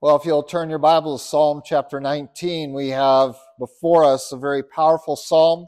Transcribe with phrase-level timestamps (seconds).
[0.00, 4.36] Well, if you'll turn your Bible to Psalm chapter 19, we have before us a
[4.36, 5.66] very powerful psalm.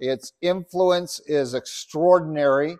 [0.00, 2.76] Its influence is extraordinary,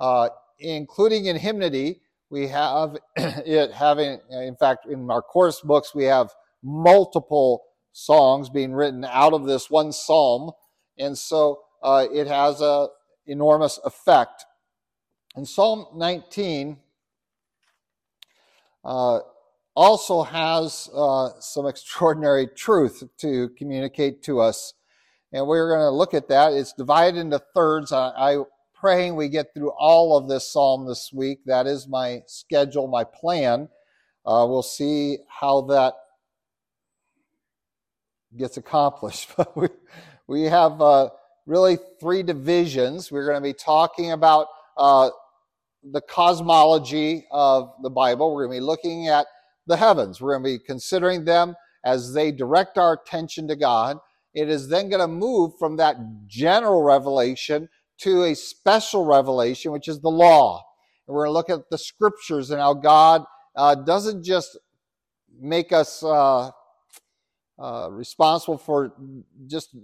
[0.00, 2.00] uh, including in hymnody.
[2.30, 6.32] We have it having, in fact, in our course books, we have
[6.64, 7.62] multiple
[7.92, 10.50] songs being written out of this one psalm.
[10.98, 12.88] And so uh, it has an
[13.24, 14.44] enormous effect.
[15.36, 16.76] In Psalm 19,
[18.84, 19.20] uh,
[19.74, 24.74] also has uh, some extraordinary truth to communicate to us.
[25.32, 26.52] And we're going to look at that.
[26.52, 27.92] It's divided into thirds.
[27.92, 28.42] I, I
[28.74, 31.40] praying we get through all of this psalm this week.
[31.44, 33.68] That is my schedule, my plan.
[34.24, 35.94] Uh, we'll see how that
[38.36, 39.30] gets accomplished.
[39.36, 39.68] But we,
[40.26, 41.10] we have uh,
[41.46, 43.12] really three divisions.
[43.12, 45.10] We're going to be talking about uh,
[45.82, 48.34] the cosmology of the Bible.
[48.34, 49.26] We're going to be looking at
[49.70, 50.20] the heavens.
[50.20, 53.96] We're going to be considering them as they direct our attention to God.
[54.34, 59.88] It is then going to move from that general revelation to a special revelation, which
[59.88, 60.62] is the law.
[61.06, 63.24] And we're going to look at the scriptures and how God
[63.56, 64.58] uh, doesn't just
[65.40, 66.50] make us uh,
[67.58, 68.92] uh, responsible for
[69.46, 69.74] just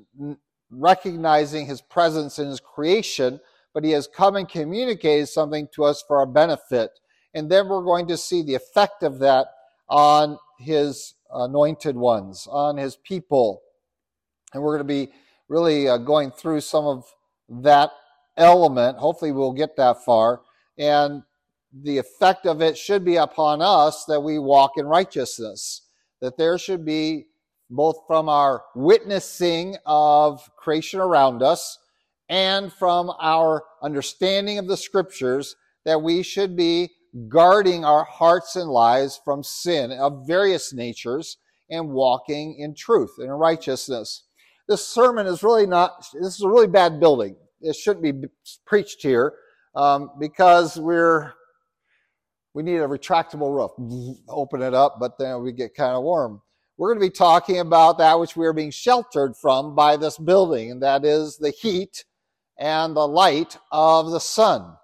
[0.71, 3.41] recognizing his presence in his creation,
[3.75, 6.91] but he has come and communicated something to us for our benefit.
[7.35, 9.49] And then we're going to see the effect of that
[9.89, 13.63] on his anointed ones, on his people.
[14.53, 15.13] And we're going to be
[15.49, 17.05] really uh, going through some of
[17.49, 17.91] that
[18.37, 18.99] element.
[18.99, 20.43] Hopefully, we'll get that far.
[20.79, 21.23] And
[21.73, 25.83] the effect of it should be upon us that we walk in righteousness,
[26.21, 27.27] that there should be
[27.69, 31.79] both from our witnessing of creation around us
[32.29, 36.91] and from our understanding of the scriptures that we should be
[37.29, 41.39] guarding our hearts and lives from sin of various natures
[41.71, 44.25] and walking in truth and righteousness.
[44.69, 47.37] This sermon is really not, this is a really bad building.
[47.61, 48.29] It shouldn't be
[48.67, 49.35] preached here
[49.75, 51.33] um, because we're,
[52.55, 53.71] we need a retractable roof.
[54.29, 56.41] Open it up, but then we get kind of warm.
[56.79, 60.19] We're going to be talking about that which we are being sheltered from by this
[60.19, 62.05] building, and that is the heat
[62.59, 64.77] and the light of the sun.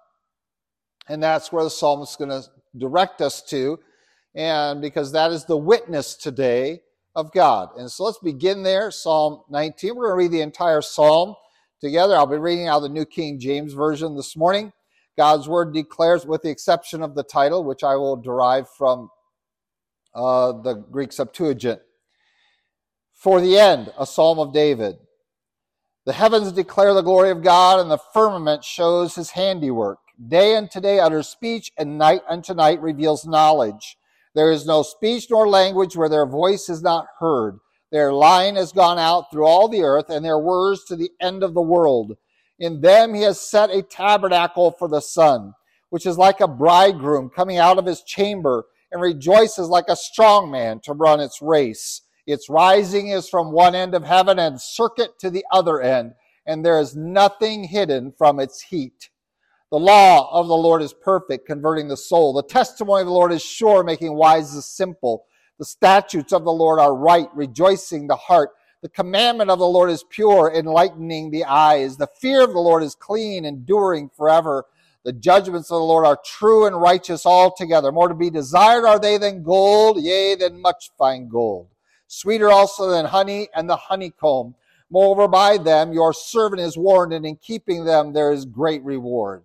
[1.09, 2.47] And that's where the psalmist is going to
[2.77, 3.79] direct us to.
[4.35, 6.81] And because that is the witness today
[7.15, 7.69] of God.
[7.77, 9.95] And so let's begin there, Psalm 19.
[9.95, 11.35] We're going to read the entire psalm
[11.79, 12.15] together.
[12.15, 14.73] I'll be reading out the New King James Version this morning.
[15.17, 19.09] God's word declares, with the exception of the title, which I will derive from
[20.15, 21.81] uh, the Greek Septuagint.
[23.13, 24.95] For the end, a psalm of David.
[26.05, 29.99] The heavens declare the glory of God, and the firmament shows his handiwork.
[30.27, 33.97] Day unto day utters speech, and night unto night reveals knowledge.
[34.35, 37.59] There is no speech nor language where their voice is not heard.
[37.91, 41.43] Their line has gone out through all the earth, and their words to the end
[41.43, 42.17] of the world.
[42.59, 45.53] In them he has set a tabernacle for the sun,
[45.89, 50.51] which is like a bridegroom coming out of his chamber, and rejoices like a strong
[50.51, 52.01] man to run its race.
[52.25, 56.13] Its rising is from one end of heaven and circuit to the other end,
[56.45, 59.09] and there is nothing hidden from its heat.
[59.73, 62.31] The law of the Lord is perfect, converting the soul.
[62.31, 65.25] The testimony of the Lord is sure, making wise the simple.
[65.57, 68.51] The statutes of the Lord are right, rejoicing the heart.
[68.83, 71.97] The commandment of the Lord is pure, enlightening the eyes.
[71.97, 74.65] The fear of the Lord is clean, enduring forever.
[75.05, 77.91] The judgments of the Lord are true and righteous altogether.
[77.91, 81.69] More to be desired are they than gold, yea, than much fine gold.
[82.05, 84.53] Sweeter also than honey and the honeycomb.
[84.91, 89.43] Moreover, by them your servant is warned, and in keeping them there is great reward.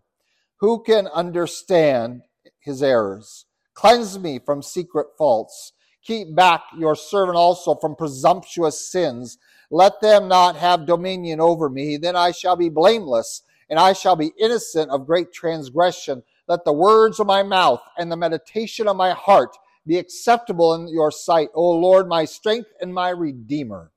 [0.61, 2.23] Who can understand
[2.59, 3.47] his errors?
[3.75, 5.73] Cleanse me from secret faults.
[6.03, 9.39] Keep back your servant also from presumptuous sins.
[9.71, 11.97] Let them not have dominion over me.
[11.97, 16.23] Then I shall be blameless, and I shall be innocent of great transgression.
[16.49, 20.89] Let the words of my mouth and the meditation of my heart be acceptable in
[20.89, 23.93] your sight, O Lord, my strength and my redeemer.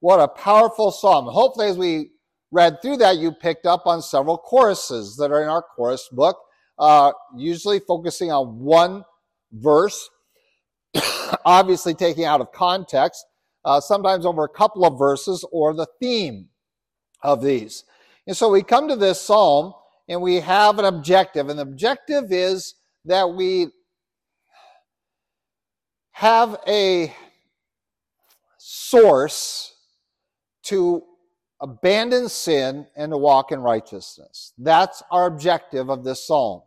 [0.00, 1.26] What a powerful psalm.
[1.26, 2.10] Hopefully, as we
[2.50, 6.38] read through that, you picked up on several choruses that are in our chorus book,
[6.78, 9.04] uh, usually focusing on one
[9.52, 10.08] verse,
[11.44, 13.24] obviously taking out of context,
[13.64, 16.48] uh, sometimes over a couple of verses or the theme
[17.22, 17.84] of these.
[18.26, 19.74] And so we come to this psalm
[20.08, 22.74] and we have an objective, and the objective is
[23.04, 23.68] that we
[26.12, 27.14] have a
[28.58, 29.74] source
[30.64, 31.02] to
[31.60, 34.52] abandon sin and to walk in righteousness.
[34.58, 36.62] That's our objective of this psalm.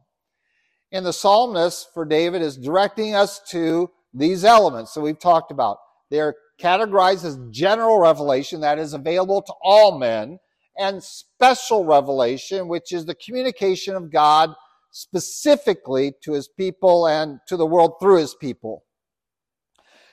[0.92, 5.78] And the psalmist for David is directing us to these elements that we've talked about.
[6.10, 10.40] They're categorized as general revelation that is available to all men
[10.78, 14.54] and special revelation, which is the communication of God
[14.92, 18.84] specifically to his people and to the world through his people.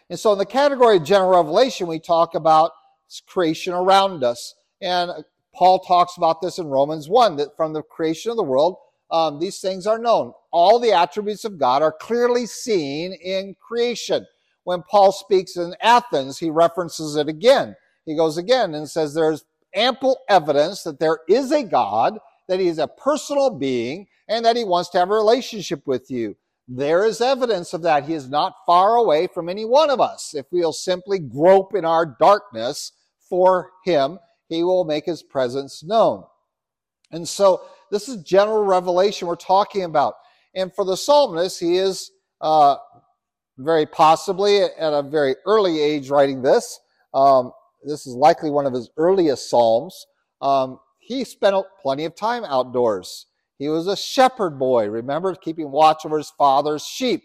[0.09, 2.71] And so in the category of general revelation, we talk about
[3.27, 4.55] creation around us.
[4.81, 5.11] And
[5.55, 8.77] Paul talks about this in Romans 1, that from the creation of the world,
[9.11, 10.33] um, these things are known.
[10.53, 14.27] All the attributes of God are clearly seen in creation.
[14.65, 17.75] When Paul speaks in Athens, he references it again.
[18.05, 19.45] He goes again and says there's
[19.75, 24.57] ample evidence that there is a God, that he is a personal being, and that
[24.57, 26.37] he wants to have a relationship with you.
[26.69, 28.05] There is evidence of that.
[28.05, 30.35] He is not far away from any one of us.
[30.35, 32.93] If we'll simply grope in our darkness
[33.29, 36.25] for him, he will make his presence known.
[37.11, 40.15] And so this is general revelation we're talking about.
[40.55, 42.11] And for the psalmist, he is
[42.41, 42.77] uh,
[43.59, 46.79] very possibly at a very early age writing this.
[47.15, 47.53] Um,
[47.85, 50.07] this is likely one of his earliest psalms.
[50.41, 53.27] Um, he spent plenty of time outdoors.
[53.59, 57.25] He was a shepherd boy, remember, keeping watch over his father's sheep.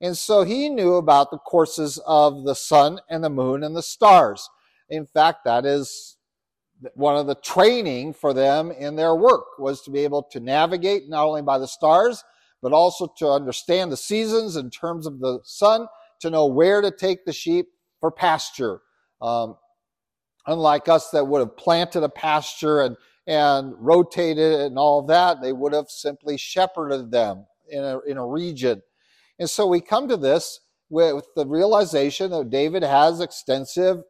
[0.00, 3.82] And so he knew about the courses of the sun and the moon and the
[3.82, 4.48] stars.
[4.88, 6.16] In fact, that is
[6.94, 11.08] one of the training for them in their work was to be able to navigate
[11.08, 12.22] not only by the stars,
[12.62, 15.86] but also to understand the seasons in terms of the sun,
[16.20, 17.66] to know where to take the sheep
[18.00, 18.80] for pasture.
[19.20, 19.56] Um,
[20.46, 22.96] unlike us that would have planted a pasture and,
[23.26, 28.16] and rotated it and all that, they would have simply shepherded them in a, in
[28.16, 28.82] a region.
[29.38, 30.60] And so we come to this
[30.90, 34.02] with the realization that David has extensive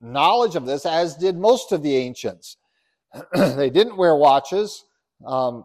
[0.00, 2.56] knowledge of this, as did most of the ancients.
[3.34, 4.84] they didn't wear watches,
[5.26, 5.64] um,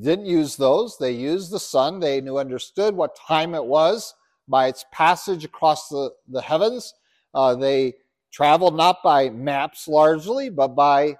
[0.00, 0.98] didn't use those.
[0.98, 1.98] They used the sun.
[1.98, 4.14] They knew, understood what time it was
[4.46, 6.94] by its passage across the, the heavens.
[7.34, 7.94] Uh, they
[8.30, 11.16] traveled not by maps largely, but by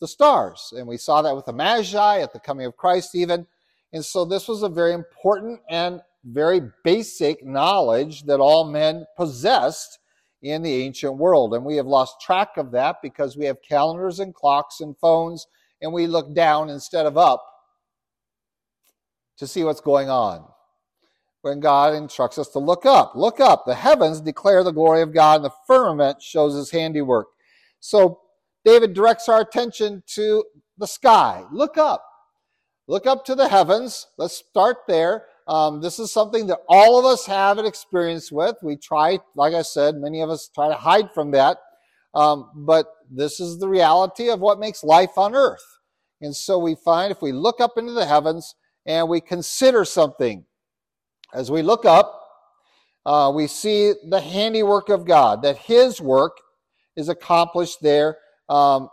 [0.00, 0.72] the stars.
[0.76, 3.46] And we saw that with the Magi at the coming of Christ, even.
[3.92, 9.98] And so this was a very important and very basic knowledge that all men possessed
[10.42, 11.54] in the ancient world.
[11.54, 15.46] And we have lost track of that because we have calendars and clocks and phones,
[15.82, 17.44] and we look down instead of up
[19.38, 20.46] to see what's going on.
[21.42, 23.64] When God instructs us to look up, look up.
[23.64, 27.28] The heavens declare the glory of God, and the firmament shows his handiwork.
[27.80, 28.20] So
[28.64, 30.44] David directs our attention to
[30.76, 31.44] the sky.
[31.50, 32.04] Look up.
[32.86, 34.08] Look up to the heavens.
[34.18, 35.24] Let's start there.
[35.50, 38.54] Um, this is something that all of us have an experience with.
[38.62, 41.58] We try, like I said, many of us try to hide from that.
[42.14, 45.64] Um, but this is the reality of what makes life on earth.
[46.20, 48.54] And so we find if we look up into the heavens
[48.86, 50.44] and we consider something,
[51.34, 52.16] as we look up,
[53.04, 56.36] uh, we see the handiwork of God, that His work
[56.94, 58.18] is accomplished there
[58.48, 58.88] um,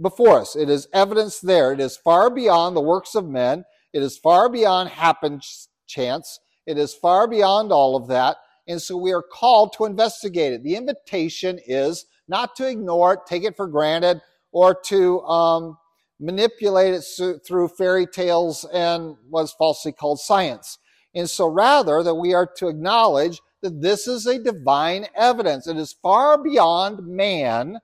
[0.00, 0.56] before us.
[0.56, 1.72] It is evidence there.
[1.72, 3.64] It is far beyond the works of men.
[3.98, 5.40] It is far beyond happen
[5.88, 6.38] chance.
[6.66, 8.36] It is far beyond all of that.
[8.68, 10.62] And so we are called to investigate it.
[10.62, 14.20] The invitation is not to ignore it, take it for granted,
[14.52, 15.78] or to um,
[16.20, 20.78] manipulate it through fairy tales and what's falsely called science.
[21.12, 25.66] And so rather that we are to acknowledge that this is a divine evidence.
[25.66, 27.80] It is far beyond man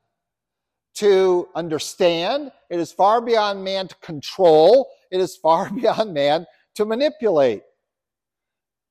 [0.95, 2.51] to understand.
[2.71, 4.89] It is far beyond man to control.
[5.11, 6.47] It is far beyond man
[6.77, 7.63] to manipulate.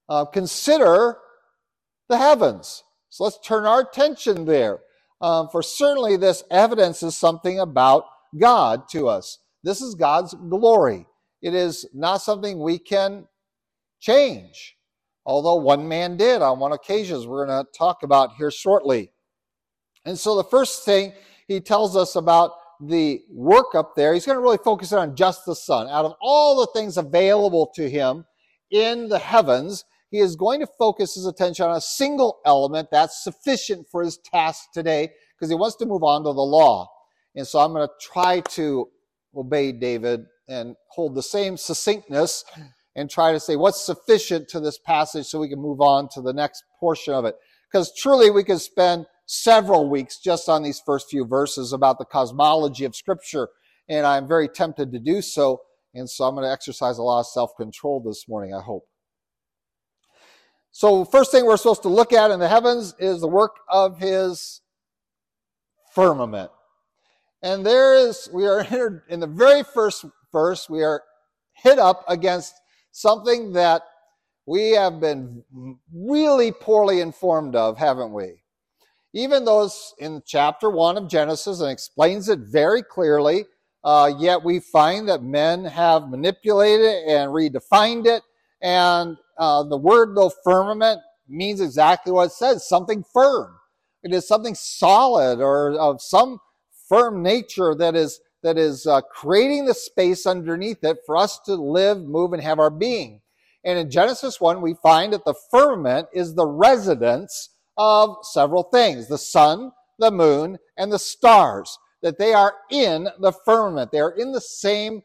[0.09, 1.17] Uh, consider
[2.09, 2.83] the heavens.
[3.09, 4.79] So let's turn our attention there.
[5.21, 8.05] Um, for certainly this evidence is something about
[8.37, 9.39] God to us.
[9.63, 11.07] This is God's glory.
[11.41, 13.27] It is not something we can
[14.01, 14.75] change,
[15.25, 19.11] although one man did on one occasion, we're going to talk about here shortly.
[20.05, 21.13] And so the first thing
[21.47, 25.45] he tells us about the work up there, he's going to really focus on just
[25.45, 25.87] the sun.
[25.87, 28.25] Out of all the things available to him
[28.71, 33.23] in the heavens, he is going to focus his attention on a single element that's
[33.23, 36.87] sufficient for his task today because he wants to move on to the law.
[37.35, 38.89] And so I'm going to try to
[39.35, 42.43] obey David and hold the same succinctness
[42.95, 46.21] and try to say what's sufficient to this passage so we can move on to
[46.21, 47.35] the next portion of it.
[47.71, 52.05] Because truly we could spend several weeks just on these first few verses about the
[52.05, 53.49] cosmology of Scripture,
[53.89, 55.61] and I'm very tempted to do so.
[55.93, 58.87] And so I'm going to exercise a lot of self control this morning, I hope.
[60.71, 63.99] So, first thing we're supposed to look at in the heavens is the work of
[63.99, 64.61] his
[65.93, 66.49] firmament.
[67.43, 71.03] And there is, we are entered in the very first verse, we are
[71.53, 72.55] hit up against
[72.91, 73.83] something that
[74.47, 75.43] we have been
[75.93, 78.42] really poorly informed of, haven't we?
[79.13, 83.45] Even those in chapter 1 of Genesis and explains it very clearly,
[83.83, 88.23] uh, yet we find that men have manipulated it and redefined it.
[88.61, 93.55] And uh, the word, though, firmament means exactly what it says something firm.
[94.03, 96.39] It is something solid or of some
[96.89, 101.55] firm nature that is that is uh, creating the space underneath it for us to
[101.55, 103.21] live, move, and have our being.
[103.63, 109.07] And in Genesis 1, we find that the firmament is the residence of several things
[109.07, 111.77] the sun, the moon, and the stars.
[112.01, 113.91] That they are in the firmament.
[113.91, 115.03] They are in the same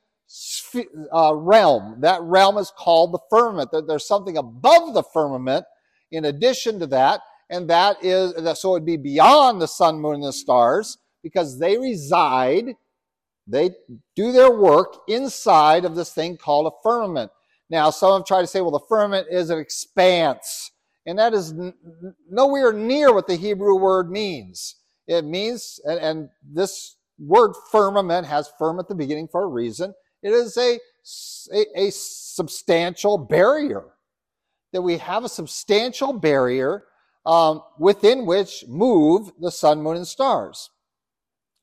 [1.14, 2.00] uh, realm.
[2.00, 3.70] That realm is called the firmament.
[3.70, 5.64] That there's something above the firmament
[6.10, 7.20] in addition to that,
[7.50, 11.58] and that is so it would be beyond the sun, moon, and the stars because
[11.58, 12.75] they reside
[13.48, 13.70] they
[14.14, 17.32] do their work inside of this thing called a firmament.
[17.70, 20.70] Now, some have tried to say, well, the firmament is an expanse.
[21.08, 21.54] And that is
[22.30, 24.76] nowhere near what the Hebrew word means.
[25.06, 29.94] It means, and, and this word firmament has firm at the beginning for a reason.
[30.22, 30.78] It is a,
[31.54, 33.84] a, a substantial barrier.
[34.74, 36.84] That we have a substantial barrier
[37.24, 40.68] um, within which move the sun, moon, and stars.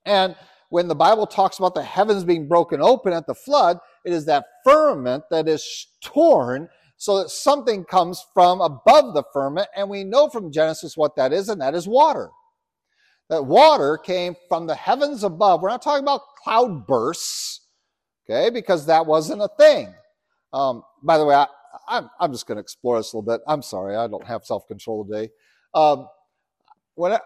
[0.06, 0.36] And
[0.70, 4.26] when the Bible talks about the heavens being broken open at the flood, it is
[4.26, 9.68] that firmament that is torn so that something comes from above the firmament.
[9.76, 12.30] And we know from Genesis what that is, and that is water.
[13.30, 15.62] That water came from the heavens above.
[15.62, 17.62] We're not talking about cloud bursts,
[18.30, 19.94] okay, because that wasn't a thing.
[20.54, 21.48] Um, by the way, I,
[21.88, 23.42] I'm, I'm just going to explore this a little bit.
[23.48, 25.30] I'm sorry, I don't have self control today.
[25.74, 26.08] Um,
[26.94, 27.20] when I,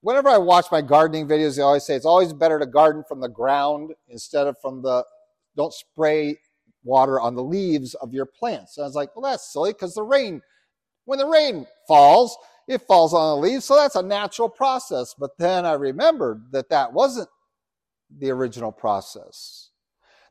[0.00, 3.20] whenever I watch my gardening videos, they always say it's always better to garden from
[3.20, 5.04] the ground instead of from the,
[5.56, 6.36] don't spray
[6.84, 8.76] water on the leaves of your plants.
[8.76, 10.42] And I was like, well, that's silly because the rain,
[11.04, 12.36] when the rain falls,
[12.68, 13.64] it falls on the leaves.
[13.64, 15.14] So that's a natural process.
[15.18, 17.28] But then I remembered that that wasn't
[18.16, 19.70] the original process.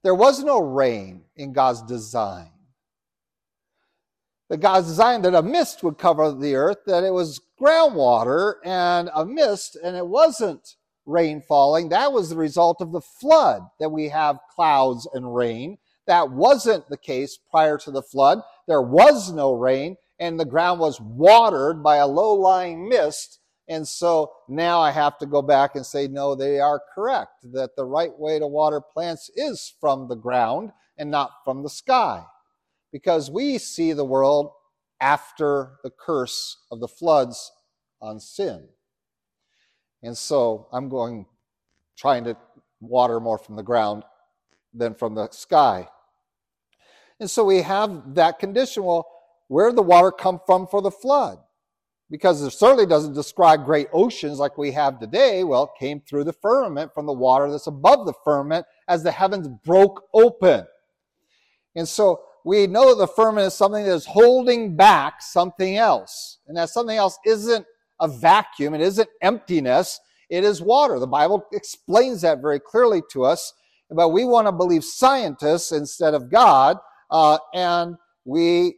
[0.04, 2.50] There was no rain in God's design
[4.54, 9.10] that God's designed that a mist would cover the earth, that it was groundwater and
[9.16, 10.76] a mist, and it wasn't
[11.08, 11.90] rain falling.
[11.90, 15.78] That was the result of the flood that we have clouds and rain.
[16.08, 18.40] That wasn't the case prior to the flood.
[18.68, 23.40] There was no rain, and the ground was watered by a low lying mist.
[23.70, 27.76] And so now I have to go back and say, no, they are correct, that
[27.78, 32.26] the right way to water plants is from the ground and not from the sky
[32.94, 34.52] because we see the world
[35.02, 37.52] after the curse of the floods
[38.02, 38.70] on sin.
[40.04, 41.26] And so I'm going,
[41.98, 42.38] trying to
[42.80, 44.04] water more from the ground
[44.74, 45.88] than from the sky.
[47.24, 48.84] And so we have that condition.
[48.84, 49.08] Well,
[49.48, 51.38] where did the water come from for the flood?
[52.12, 55.46] Because it certainly doesn't describe great oceans like we have today.
[55.46, 59.12] Well, it came through the firmament from the water that's above the firmament as the
[59.12, 60.66] heavens broke open.
[61.78, 66.40] And so we know that the firmament is something that is holding back something else.
[66.50, 67.66] And that something else isn't
[68.02, 69.98] a vacuum, it isn't emptiness,
[70.30, 71.00] it is water.
[71.00, 73.54] The Bible explains that very clearly to us.
[73.90, 76.80] But we want to believe scientists instead of God,
[77.14, 78.76] uh, and we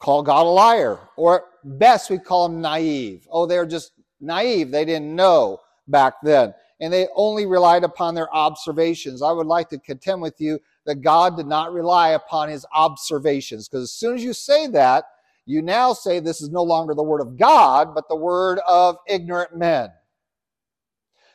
[0.00, 0.98] call God a liar.
[1.16, 3.26] Or best, we call him naive.
[3.30, 4.70] Oh, they're just naive.
[4.70, 6.52] They didn't know back then.
[6.80, 9.22] And they only relied upon their observations.
[9.22, 13.68] I would like to contend with you that God did not rely upon his observations.
[13.68, 15.04] Because as soon as you say that,
[15.46, 18.96] you now say this is no longer the word of God, but the word of
[19.06, 19.90] ignorant men.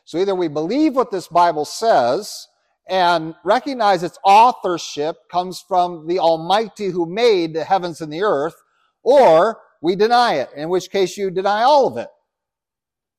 [0.04, 2.48] So either we believe what this Bible says
[2.90, 8.56] and recognize its authorship comes from the Almighty who made the heavens and the earth,
[9.02, 12.08] or we deny it, in which case you deny all of it.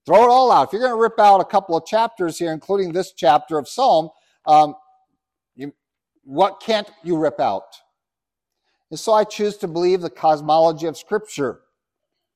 [0.05, 0.67] Throw it all out.
[0.67, 3.67] If you're going to rip out a couple of chapters here, including this chapter of
[3.67, 4.09] Psalm,
[4.45, 4.75] um,
[6.23, 7.63] what can't you rip out?
[8.89, 11.61] And so I choose to believe the cosmology of Scripture,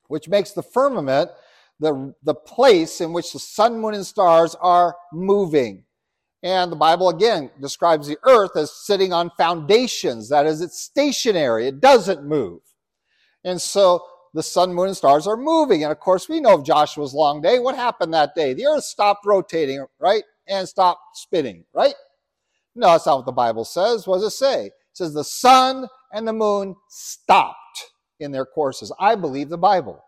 [0.08, 1.32] which makes the firmament
[1.80, 5.84] the, the place in which the sun, moon, and stars are moving.
[6.46, 10.30] And the Bible again describes the earth as sitting on foundations.
[10.30, 11.68] That is, it's stationary.
[11.68, 12.62] It doesn't move.
[13.44, 15.82] And so the sun, moon, and stars are moving.
[15.82, 17.58] And of course, we know of Joshua's long day.
[17.58, 18.54] What happened that day?
[18.54, 20.22] The earth stopped rotating, right?
[20.48, 21.96] And stopped spinning, right?
[22.76, 24.06] No, that's not what the Bible says.
[24.06, 24.66] What does it say?
[24.68, 28.94] It says the sun and the moon stopped in their courses.
[29.00, 30.00] I believe the Bible.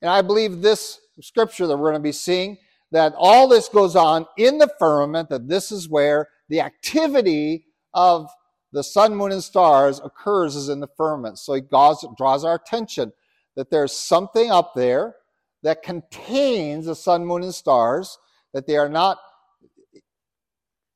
[0.00, 2.56] And I believe this scripture that we're going to be seeing,
[2.94, 8.30] that all this goes on in the firmament, that this is where the activity of
[8.72, 11.40] the sun, moon, and stars occurs is in the firmament.
[11.40, 13.12] So he draws, draws our attention
[13.56, 15.16] that there's something up there
[15.64, 18.16] that contains the sun, moon, and stars,
[18.52, 19.18] that they are not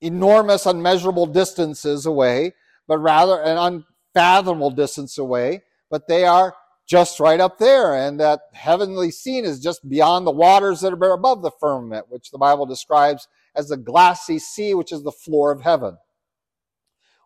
[0.01, 2.53] enormous, unmeasurable distances away,
[2.87, 3.83] but rather an
[4.15, 6.55] unfathomable distance away, but they are
[6.89, 11.13] just right up there, and that heavenly scene is just beyond the waters that are
[11.13, 15.53] above the firmament, which the Bible describes as the glassy sea, which is the floor
[15.53, 15.99] of heaven,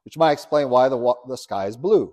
[0.04, 2.12] which might explain why the, the sky is blue.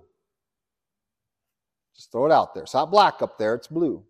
[1.96, 2.64] Just throw it out there.
[2.64, 4.06] It's not black up there, it's blue.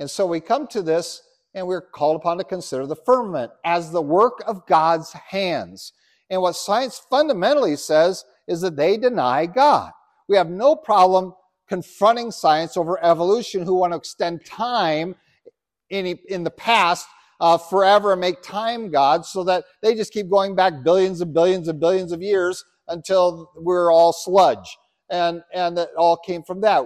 [0.00, 1.22] And so we come to this,
[1.54, 5.92] and we're called upon to consider the firmament as the work of God's hands.
[6.28, 9.92] And what science fundamentally says is that they deny God.
[10.28, 11.34] We have no problem
[11.72, 15.14] confronting science over evolution who want to extend time
[15.88, 17.06] in, in the past
[17.40, 21.32] uh, forever and make time God so that they just keep going back billions and
[21.32, 24.76] billions and billions of years until we're all sludge.
[25.08, 26.84] And, and it all came from that.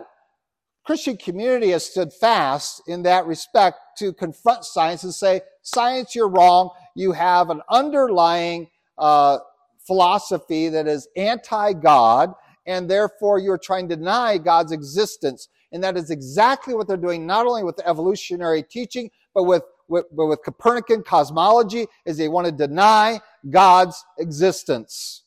[0.85, 6.29] Christian community has stood fast in that respect to confront science and say, science, you're
[6.29, 6.71] wrong.
[6.95, 9.39] You have an underlying uh,
[9.85, 12.35] philosophy that is anti-God
[12.67, 15.49] and therefore you're trying to deny God's existence.
[15.73, 19.63] And that is exactly what they're doing, not only with the evolutionary teaching, but with,
[19.89, 25.25] with, but with Copernican cosmology, is they want to deny God's existence.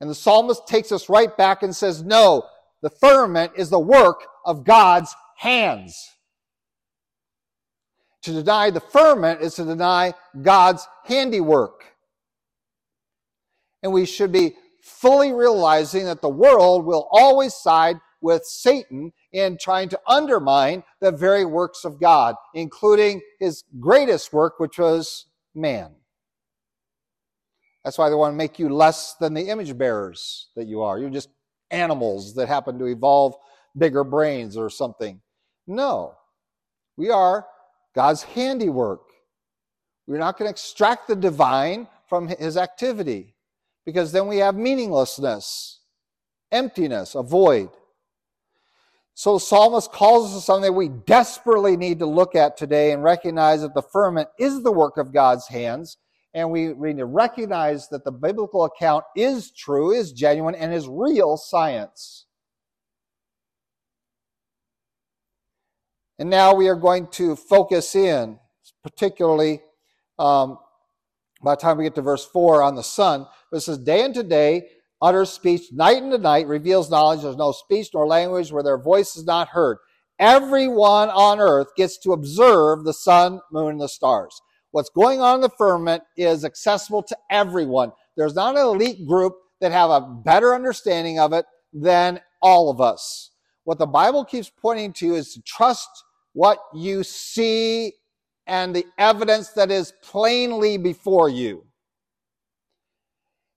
[0.00, 2.46] And the psalmist takes us right back and says, no,
[2.82, 6.10] the firmament is the work of God's hands.
[8.22, 11.84] To deny the firmament is to deny God's handiwork.
[13.82, 19.56] And we should be fully realizing that the world will always side with Satan in
[19.58, 25.92] trying to undermine the very works of God, including his greatest work, which was man.
[27.82, 30.98] That's why they want to make you less than the image bearers that you are.
[30.98, 31.30] You're just
[31.70, 33.34] animals that happen to evolve
[33.76, 35.20] bigger brains or something.
[35.66, 36.14] No,
[36.96, 37.46] we are
[37.94, 39.02] God's handiwork.
[40.06, 43.33] We're not going to extract the divine from his activity
[43.84, 45.80] because then we have meaninglessness,
[46.50, 47.70] emptiness, a void.
[49.14, 53.02] So the psalmist calls us to something we desperately need to look at today and
[53.02, 55.98] recognize that the firmament is the work of God's hands.
[56.32, 60.88] And we need to recognize that the biblical account is true, is genuine, and is
[60.88, 62.26] real science.
[66.18, 68.38] And now we are going to focus in,
[68.82, 69.62] particularly
[70.18, 70.58] um,
[71.42, 73.26] by the time we get to verse 4 on the sun.
[73.54, 74.66] But it says, Day unto day
[75.00, 77.22] utters speech, night unto night reveals knowledge.
[77.22, 79.78] There's no speech nor language where their voice is not heard.
[80.18, 84.42] Everyone on earth gets to observe the sun, moon, and the stars.
[84.72, 87.92] What's going on in the firmament is accessible to everyone.
[88.16, 92.80] There's not an elite group that have a better understanding of it than all of
[92.80, 93.30] us.
[93.62, 95.88] What the Bible keeps pointing to is to trust
[96.32, 97.92] what you see
[98.48, 101.64] and the evidence that is plainly before you.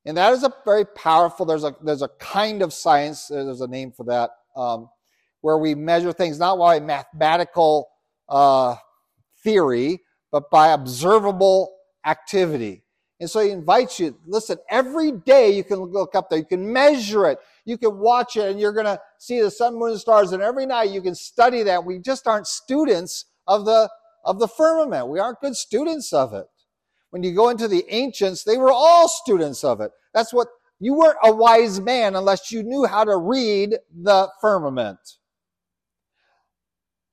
[0.08, 3.68] And that is a very powerful, there's a, there's a kind of science, there's a
[3.68, 4.90] name for that, um,
[5.42, 7.90] where we measure things not by mathematical
[8.30, 8.78] uh,
[9.44, 10.00] theory,
[10.32, 12.84] but by observable activity.
[13.20, 16.72] And so he invites you, listen, every day you can look up there, you can
[16.72, 20.00] measure it, you can watch it, and you're going to see the sun, moon, and
[20.00, 21.84] stars, and every night you can study that.
[21.84, 23.90] We just aren't students of the
[24.24, 25.08] of the firmament.
[25.08, 26.46] We aren't good students of it.
[27.18, 29.90] When you go into the ancients, they were all students of it.
[30.14, 30.50] That's what
[30.80, 35.00] you weren't a wise man unless you knew how to read the firmament.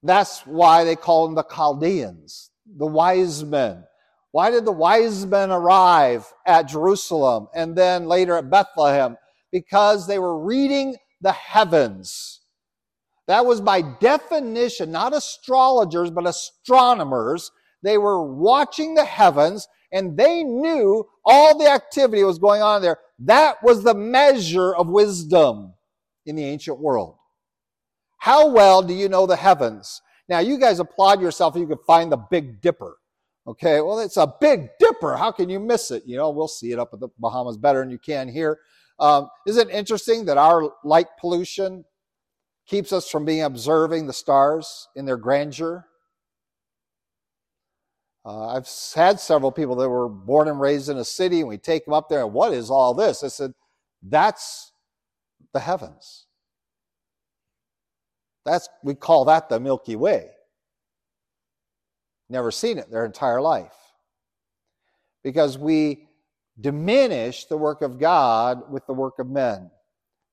[0.02, 3.84] That's why they call them the Chaldeans, the wise men.
[4.30, 9.16] Why did the wise men arrive at Jerusalem and then later at Bethlehem?
[9.50, 12.42] Because they were reading the heavens.
[13.26, 17.50] That was by definition, not astrologers, but astronomers.
[17.82, 22.98] They were watching the heavens and they knew all the activity was going on there.
[23.20, 25.72] That was the measure of wisdom
[26.26, 27.16] in the ancient world.
[28.18, 30.02] How well do you know the heavens?
[30.28, 32.96] Now, you guys applaud yourself if you could find the Big Dipper.
[33.46, 35.16] Okay, well, it's a Big Dipper.
[35.16, 36.02] How can you miss it?
[36.04, 38.58] You know, we'll see it up at the Bahamas better than you can here.
[38.98, 41.84] Um, isn't it interesting that our light pollution
[42.66, 45.86] keeps us from being observing the stars in their grandeur.
[48.24, 51.58] Uh, I've had several people that were born and raised in a city, and we
[51.58, 53.22] take them up there, and what is all this?
[53.22, 53.52] I said,
[54.02, 54.72] that's
[55.52, 56.26] the heavens.
[58.44, 60.30] That's we call that the Milky Way.
[62.28, 63.72] Never seen it their entire life.
[65.22, 66.08] Because we
[66.60, 69.70] diminish the work of God with the work of men.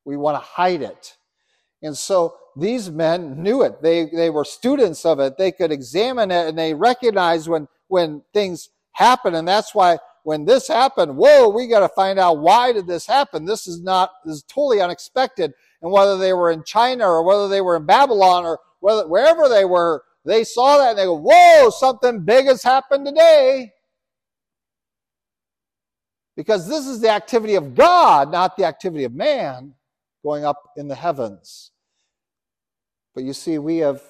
[0.06, 1.18] We want to hide it.
[1.82, 3.82] And so these men knew it.
[3.82, 5.38] They, they were students of it.
[5.38, 9.36] They could examine it and they recognized when, when things happen.
[9.36, 13.06] And that's why when this happened, whoa, we got to find out why did this
[13.06, 13.46] happen?
[13.46, 15.54] This is not, this is totally unexpected.
[15.82, 19.50] And whether they were in China or whether they were in Babylon or whether, wherever
[19.50, 23.74] they were, they saw that and they go, whoa, something big has happened today.
[26.38, 29.74] Because this is the activity of God, not the activity of man
[30.24, 31.72] going up in the heavens.
[33.14, 34.02] But you see, we have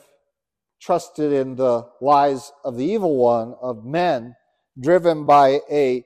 [0.82, 4.36] trusted in the lies of the evil one, of men,
[4.80, 6.04] driven by a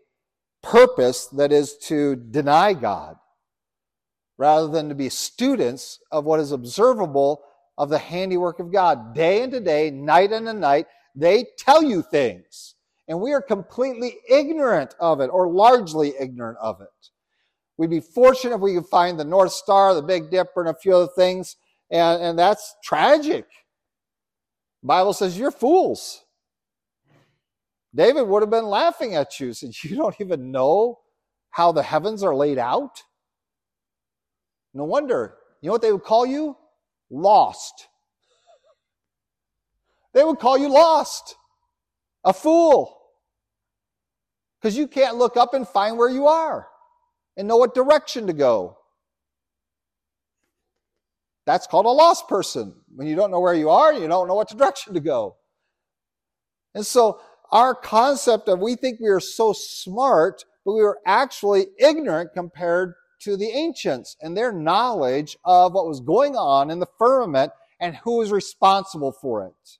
[0.62, 3.16] purpose that is to deny God,
[4.38, 7.42] rather than to be students of what is observable
[7.78, 9.16] of the handiwork of God.
[9.16, 12.76] Day into day, night into night, they tell you things.
[13.08, 16.90] And we are completely ignorant of it, or largely ignorant of it.
[17.78, 20.74] We'd be fortunate if we could find the North Star, the Big Dipper, and a
[20.74, 21.56] few other things.
[21.92, 23.46] And, and that's tragic.
[24.86, 26.24] Bible says you're fools.
[27.94, 31.00] David would have been laughing at you, said, You don't even know
[31.50, 33.02] how the heavens are laid out?
[34.74, 35.36] No wonder.
[35.62, 36.56] You know what they would call you?
[37.10, 37.88] Lost.
[40.14, 41.36] They would call you lost,
[42.24, 42.98] a fool,
[44.62, 46.68] because you can't look up and find where you are
[47.36, 48.78] and know what direction to go.
[51.46, 52.74] That's called a lost person.
[52.96, 55.36] When you don't know where you are, you don't know what direction to go.
[56.74, 57.20] And so
[57.52, 62.96] our concept of we think we are so smart, but we were actually ignorant compared
[63.20, 67.96] to the ancients and their knowledge of what was going on in the firmament and
[67.98, 69.78] who was responsible for it.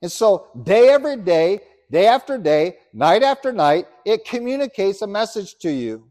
[0.00, 5.56] And so day every day, day after day, night after night, it communicates a message
[5.58, 6.10] to you.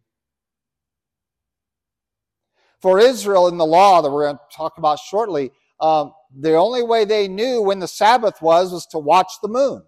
[2.88, 6.84] For Israel in the law that we're going to talk about shortly, um, the only
[6.84, 9.84] way they knew when the Sabbath was was to watch the moon.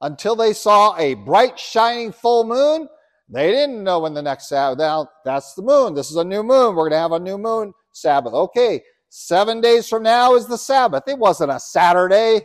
[0.00, 2.88] Until they saw a bright, shining full moon,
[3.28, 4.78] they didn't know when the next Sabbath.
[4.78, 5.92] Now, that's the moon.
[5.92, 6.74] This is a new moon.
[6.74, 8.32] We're going to have a new moon Sabbath.
[8.32, 8.80] Okay,
[9.10, 11.02] seven days from now is the Sabbath.
[11.06, 12.40] It wasn't a Saturday.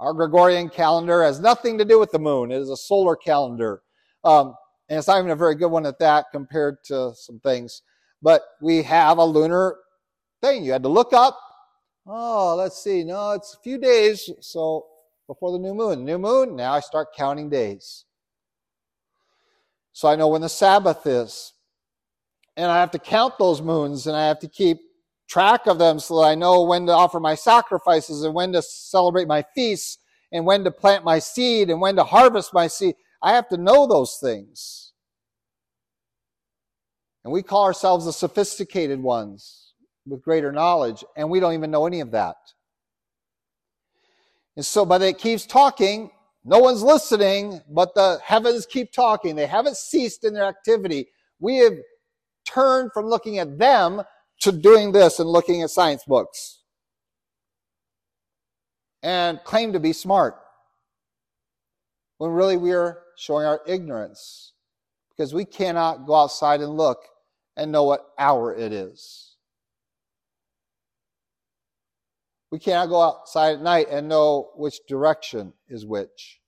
[0.00, 2.50] Our Gregorian calendar has nothing to do with the moon.
[2.50, 3.82] It is a solar calendar.
[4.24, 4.56] Um,
[4.88, 7.82] and it's not even a very good one at that compared to some things.
[8.22, 9.76] But we have a lunar
[10.40, 10.64] thing.
[10.64, 11.38] You had to look up.
[12.06, 13.04] Oh, let's see.
[13.04, 14.30] No, it's a few days.
[14.40, 14.86] So
[15.26, 16.04] before the new moon.
[16.04, 18.06] New moon, now I start counting days.
[19.92, 21.52] So I know when the Sabbath is.
[22.56, 24.78] And I have to count those moons and I have to keep
[25.28, 28.62] track of them so that I know when to offer my sacrifices and when to
[28.62, 29.98] celebrate my feasts
[30.32, 32.96] and when to plant my seed and when to harvest my seed.
[33.22, 34.92] I have to know those things.
[37.24, 39.74] And we call ourselves the sophisticated ones
[40.06, 42.36] with greater knowledge, and we don't even know any of that.
[44.56, 46.10] And so, but it keeps talking.
[46.44, 49.36] No one's listening, but the heavens keep talking.
[49.36, 51.08] They haven't ceased in their activity.
[51.38, 51.74] We have
[52.46, 54.02] turned from looking at them
[54.40, 56.62] to doing this and looking at science books
[59.02, 60.36] and claim to be smart
[62.18, 64.52] when really we are showing our ignorance
[65.10, 66.98] because we cannot go outside and look
[67.56, 69.36] and know what hour it is.
[72.50, 76.40] We cannot go outside at night and know which direction is which.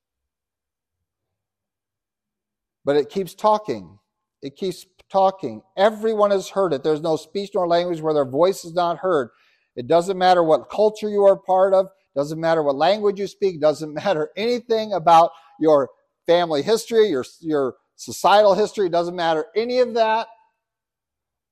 [2.84, 3.98] But it keeps talking.
[4.40, 5.62] It keeps talking.
[5.76, 6.82] Everyone has heard it.
[6.82, 9.30] There's no speech nor language where their voice is not heard.
[9.76, 13.60] It doesn't matter what culture you are part of, doesn't matter what language you speak,
[13.60, 15.90] doesn't matter anything about your
[16.26, 20.26] family history, your, your societal history, doesn't matter any of that.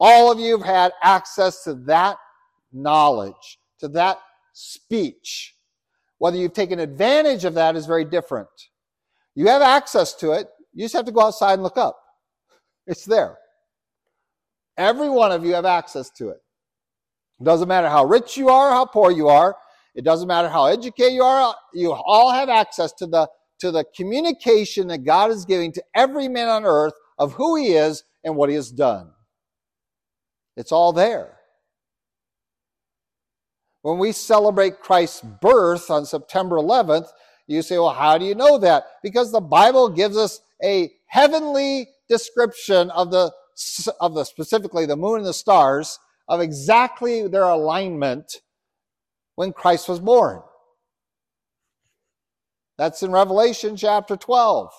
[0.01, 2.17] All of you have had access to that
[2.73, 4.19] knowledge, to that
[4.53, 5.55] speech.
[6.19, 8.49] Whether you've taken advantage of that is very different.
[9.35, 10.49] You have access to it.
[10.73, 11.99] You just have to go outside and look up.
[12.87, 13.39] It's there.
[14.77, 16.39] Every one of you have access to it.
[17.41, 19.57] It doesn't matter how rich you are, how poor you are.
[19.95, 21.55] It doesn't matter how educated you are.
[21.73, 23.29] You all have access to the,
[23.61, 27.69] to the communication that God is giving to every man on earth of who he
[27.75, 29.11] is and what he has done.
[30.57, 31.39] It's all there.
[33.83, 37.09] When we celebrate Christ's birth on September 11th,
[37.47, 38.85] you say, well, how do you know that?
[39.03, 43.33] Because the Bible gives us a heavenly description of the,
[44.01, 48.43] of the specifically the moon and the stars of exactly their alignment
[49.37, 50.43] when Christ was born.
[52.79, 54.73] That's in Revelation chapter 12.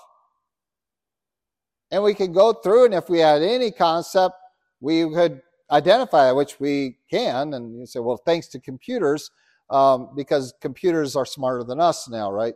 [1.92, 4.36] And we can go through, and if we had any concept,
[4.80, 7.54] we could identify that, which we can.
[7.54, 9.32] And you say, well, thanks to computers,
[9.70, 12.56] um, because computers are smarter than us now, right?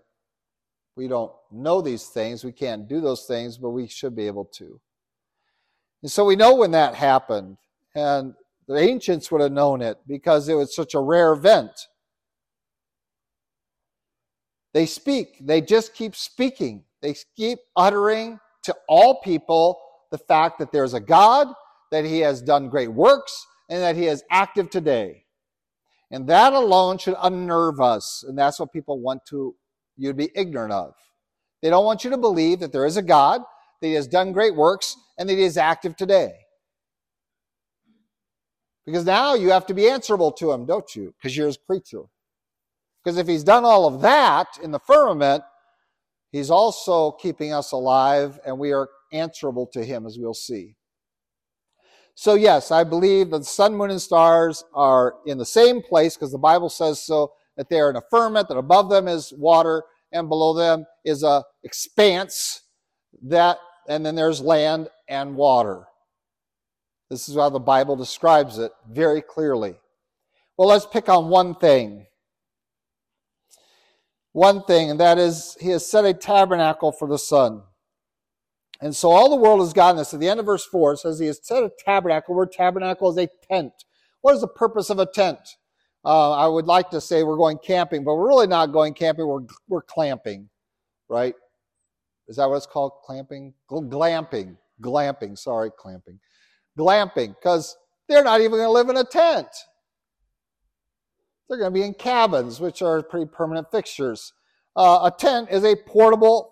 [0.96, 2.44] We don't know these things.
[2.44, 4.80] We can't do those things, but we should be able to.
[6.04, 7.58] And so we know when that happened.
[7.96, 8.34] And
[8.68, 11.88] the ancients would have known it because it was such a rare event.
[14.74, 16.84] They speak, they just keep speaking.
[17.02, 21.48] They keep uttering to all people the fact that there's a God,
[21.92, 25.26] that He has done great works, and that He is active today.
[26.12, 28.24] And that alone should unnerve us.
[28.28, 29.56] And that's what people want to
[29.98, 30.96] you to be ignorant of.
[31.62, 33.42] They don't want you to believe that there is a God,
[33.82, 36.34] that He has done great works, and that He is active today.
[38.86, 41.14] Because now you have to be answerable to Him, don't you?
[41.18, 42.04] Because you're His creature.
[43.04, 45.44] Because if He's done all of that in the firmament,
[46.32, 50.76] He's also keeping us alive, and we are answerable to Him, as we'll see.
[52.16, 56.16] So, yes, I believe that the sun, moon, and stars are in the same place
[56.16, 59.34] because the Bible says so, that they are in a firmament, that above them is
[59.38, 62.62] water, and below them is a expanse
[63.24, 65.86] that, and then there's land and water.
[67.10, 69.76] This is how the Bible describes it very clearly.
[70.58, 72.06] Well, let's pick on one thing.
[74.34, 77.63] One thing, and that is, He has set a tabernacle for the sun.
[78.82, 80.13] And so all the world has gotten this.
[80.13, 82.34] At the end of verse 4, it says, He has set a tabernacle.
[82.34, 83.72] The word tabernacle is a tent.
[84.22, 85.39] What is the purpose of a tent?
[86.04, 89.26] Uh, I would like to say we're going camping, but we're really not going camping.
[89.26, 90.50] We're, we're clamping,
[91.08, 91.36] right?
[92.28, 92.93] Is that what it's called?
[93.06, 93.54] Clamping?
[93.69, 94.58] Glamping.
[94.82, 95.38] Glamping.
[95.38, 96.19] Sorry, clamping.
[96.78, 97.78] Glamping, because
[98.10, 99.48] they're not even going to live in a tent.
[101.54, 104.34] They're going to be in cabins, which are pretty permanent fixtures.
[104.76, 106.52] Uh, a tent is a portable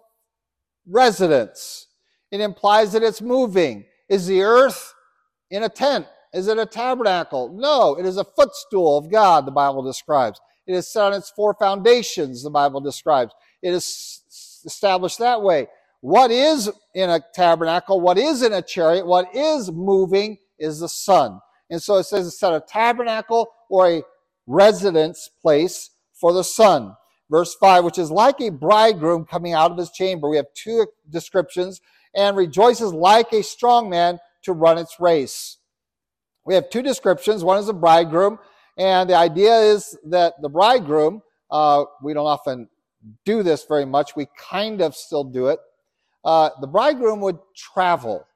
[0.87, 1.87] residence.
[2.29, 3.85] It implies that it's moving.
[4.09, 4.93] Is the earth
[5.49, 6.05] in a tent?
[6.35, 7.51] Is it a tabernacle?
[7.51, 10.39] No, it is a footstool of God, the Bible describes.
[10.67, 13.33] It is set on its four foundations, the Bible describes.
[13.63, 15.65] It is established that way.
[16.01, 20.89] What is in a tabernacle, what is in a chariot, what is moving is the
[20.89, 21.39] sun.
[21.71, 24.03] And so it says it's set a tabernacle or a
[24.51, 26.95] residence place for the sun.
[27.29, 30.29] Verse 5, which is like a bridegroom coming out of his chamber.
[30.29, 31.79] We have two descriptions
[32.13, 35.57] and rejoices like a strong man to run its race.
[36.45, 37.43] We have two descriptions.
[37.43, 38.39] One is a bridegroom,
[38.77, 42.67] and the idea is that the bridegroom, uh, we don't often
[43.23, 45.59] do this very much, we kind of still do it.
[46.25, 48.27] Uh, the bridegroom would travel,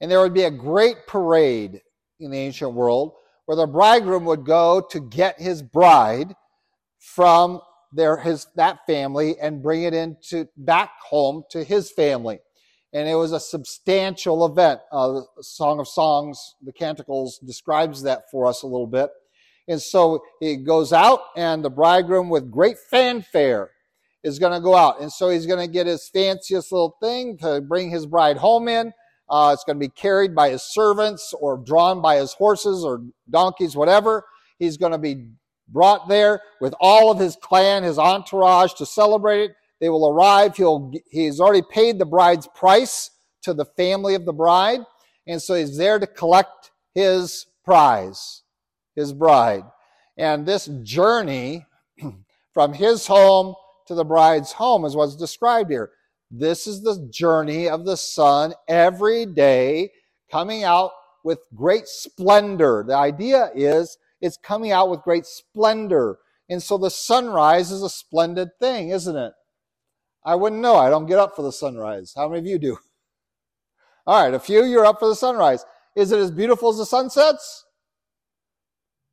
[0.00, 1.82] and there would be a great parade
[2.20, 3.12] in the ancient world
[3.48, 6.34] where the bridegroom would go to get his bride
[6.98, 7.60] from
[7.92, 12.38] their his that family and bring it into back home to his family
[12.92, 14.80] and it was a substantial event.
[14.90, 19.10] Uh, Song of Songs, the Canticles describes that for us a little bit.
[19.68, 23.70] And so he goes out, and the bridegroom, with great fanfare,
[24.24, 25.00] is going to go out.
[25.00, 28.68] And so he's going to get his fanciest little thing to bring his bride home
[28.68, 28.92] in.
[29.30, 33.02] Uh, it's going to be carried by his servants or drawn by his horses or
[33.28, 34.24] donkeys, whatever.
[34.58, 35.28] He's going to be
[35.68, 39.56] brought there with all of his clan, his entourage to celebrate it.
[39.80, 40.56] They will arrive.
[40.56, 43.10] He'll, he's already paid the bride's price
[43.42, 44.80] to the family of the bride.
[45.26, 48.42] And so he's there to collect his prize,
[48.96, 49.64] his bride.
[50.16, 51.66] And this journey
[52.54, 53.54] from his home
[53.86, 55.90] to the bride's home is what's described here.
[56.30, 59.92] This is the journey of the sun every day
[60.30, 60.92] coming out
[61.24, 62.84] with great splendor.
[62.86, 66.18] The idea is it's coming out with great splendor.
[66.48, 69.32] And so the sunrise is a splendid thing, isn't it?
[70.24, 70.76] I wouldn't know.
[70.76, 72.12] I don't get up for the sunrise.
[72.14, 72.78] How many of you do?
[74.06, 75.64] All right, a few, you're up for the sunrise.
[75.94, 77.64] Is it as beautiful as the sunsets?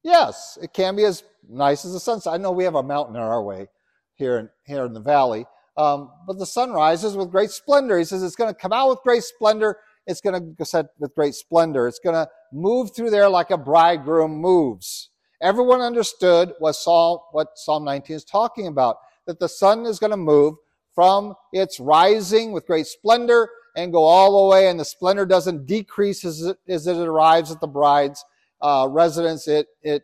[0.04, 2.34] Yes, it can be as nice as the sunset.
[2.34, 3.68] I know we have a mountain in our way
[4.16, 5.46] here in, here in the valley,
[5.78, 7.98] um, but the sun rises with great splendor.
[7.98, 9.78] He says it's going to come out with great splendor.
[10.08, 11.88] It's going to set with great splendor.
[11.88, 15.10] It's going to move through there like a bridegroom moves.
[15.42, 20.12] Everyone understood what Psalm, what Psalm 19 is talking about, that the sun is going
[20.12, 20.56] to move
[20.94, 25.66] from its rising with great splendor and go all the way, and the splendor doesn't
[25.66, 28.24] decrease as it, as it arrives at the bride's
[28.62, 29.48] uh, residence.
[29.50, 30.04] It, it,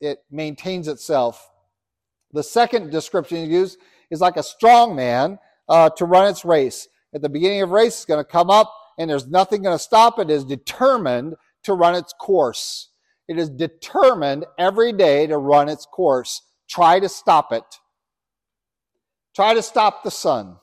[0.00, 1.48] it maintains itself.
[2.32, 3.78] The second description used
[4.12, 6.86] is like a strong man uh, to run its race.
[7.14, 9.82] At the beginning of race, it's going to come up, and there's nothing going to
[9.82, 10.30] stop it.
[10.30, 12.90] It is determined to run its course.
[13.26, 16.42] It is determined every day to run its course.
[16.68, 17.64] Try to stop it.
[19.34, 20.56] Try to stop the sun.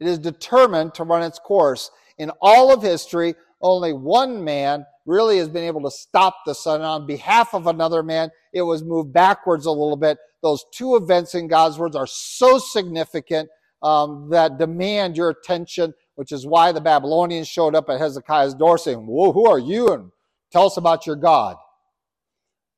[0.00, 1.90] It is determined to run its course.
[2.16, 6.82] in all of history, only one man really has been able to stop the sun.
[6.82, 10.18] on behalf of another man, it was moved backwards a little bit.
[10.42, 13.48] Those two events in God's words are so significant
[13.82, 18.78] um, that demand your attention, which is why the Babylonians showed up at Hezekiah's door
[18.78, 19.92] saying, Whoa, who are you?
[19.92, 20.10] And
[20.50, 21.56] tell us about your God.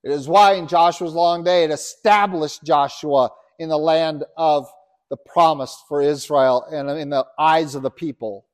[0.02, 4.68] It is why in Joshua's long day it established Joshua in the land of
[5.10, 8.46] the promise for Israel and in the eyes of the people.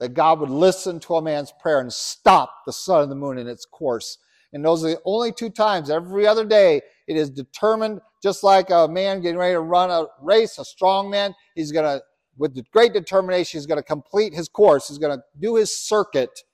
[0.00, 3.38] That God would listen to a man's prayer and stop the sun and the moon
[3.38, 4.18] in its course.
[4.52, 8.70] And those are the only two times every other day it is determined, just like
[8.70, 12.02] a man getting ready to run a race, a strong man, he's going to,
[12.36, 14.88] with great determination, he's going to complete his course.
[14.88, 16.44] He's going to do his circuit,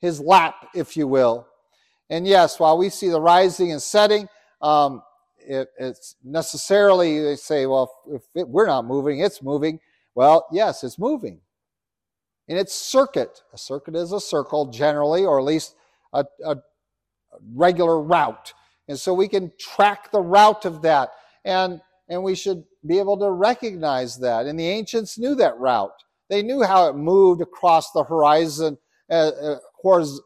[0.00, 1.46] his lap, if you will.
[2.10, 4.28] And yes, while we see the rising and setting,
[4.60, 5.02] um,
[5.38, 9.80] it, it's necessarily, they say, well, if it, we're not moving, it's moving.
[10.14, 11.40] Well, yes, it's moving.
[12.48, 15.74] In its circuit, a circuit is a circle generally, or at least
[16.12, 16.56] a, a
[17.54, 18.52] regular route.
[18.88, 21.10] And so we can track the route of that.
[21.44, 24.46] And, and we should be able to recognize that.
[24.46, 26.02] And the ancients knew that route.
[26.28, 28.78] They knew how it moved across the horizon
[29.10, 29.56] uh, uh,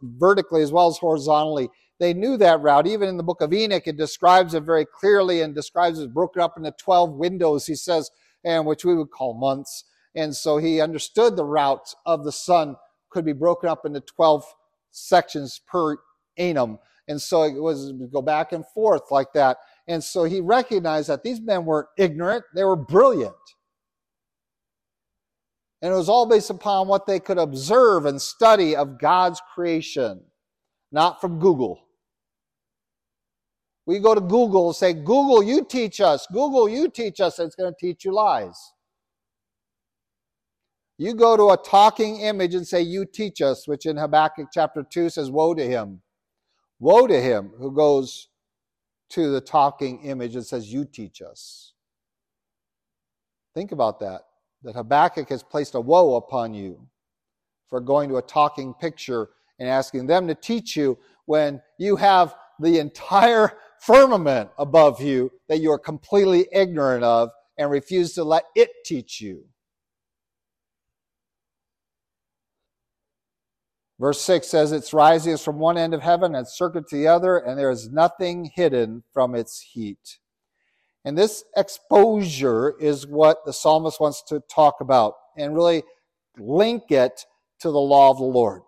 [0.02, 1.68] vertically as well as horizontally.
[1.98, 2.86] They knew that route.
[2.86, 6.42] Even in the book of Enoch, it describes it very clearly and describes it broken
[6.42, 8.10] up into 12 windows, he says,
[8.44, 9.84] and which we would call months.
[10.18, 12.74] And so he understood the route of the sun
[13.08, 14.44] could be broken up into 12
[14.90, 15.96] sections per
[16.36, 16.80] annum.
[17.06, 19.58] And so it was go back and forth like that.
[19.86, 23.32] And so he recognized that these men weren't ignorant, they were brilliant.
[25.82, 30.20] And it was all based upon what they could observe and study of God's creation,
[30.90, 31.80] not from Google.
[33.86, 36.26] We go to Google and say, Google, you teach us.
[36.32, 37.38] Google, you teach us.
[37.38, 38.58] And It's going to teach you lies.
[40.98, 44.82] You go to a talking image and say, You teach us, which in Habakkuk chapter
[44.82, 46.02] 2 says, Woe to him.
[46.80, 48.28] Woe to him who goes
[49.10, 51.72] to the talking image and says, You teach us.
[53.54, 54.22] Think about that
[54.64, 56.88] that Habakkuk has placed a woe upon you
[57.68, 59.28] for going to a talking picture
[59.60, 65.60] and asking them to teach you when you have the entire firmament above you that
[65.60, 69.44] you are completely ignorant of and refuse to let it teach you.
[73.98, 77.08] Verse 6 says, Its rising is from one end of heaven and circuit to the
[77.08, 80.18] other, and there is nothing hidden from its heat.
[81.04, 85.82] And this exposure is what the psalmist wants to talk about and really
[86.38, 87.24] link it
[87.60, 88.62] to the law of the Lord.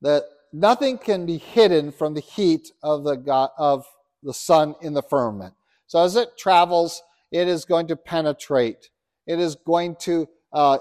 [0.00, 3.84] That nothing can be hidden from the heat of the God, of
[4.22, 5.54] the sun in the firmament.
[5.86, 8.90] So as it travels, it is going to penetrate.
[9.26, 10.78] It is going to uh,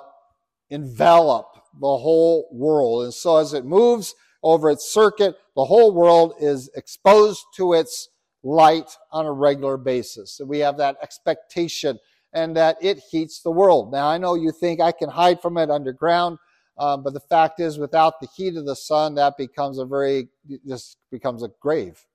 [0.69, 3.03] envelop the whole world.
[3.03, 8.09] And so as it moves over its circuit, the whole world is exposed to its
[8.43, 10.39] light on a regular basis.
[10.39, 11.99] And we have that expectation
[12.33, 13.91] and that it heats the world.
[13.91, 16.37] Now, I know you think I can hide from it underground,
[16.77, 20.29] um, but the fact is, without the heat of the sun, that becomes a very,
[20.67, 22.05] just becomes a grave.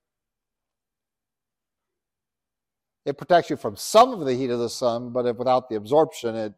[3.04, 5.76] It protects you from some of the heat of the sun, but if without the
[5.76, 6.54] absorption, it,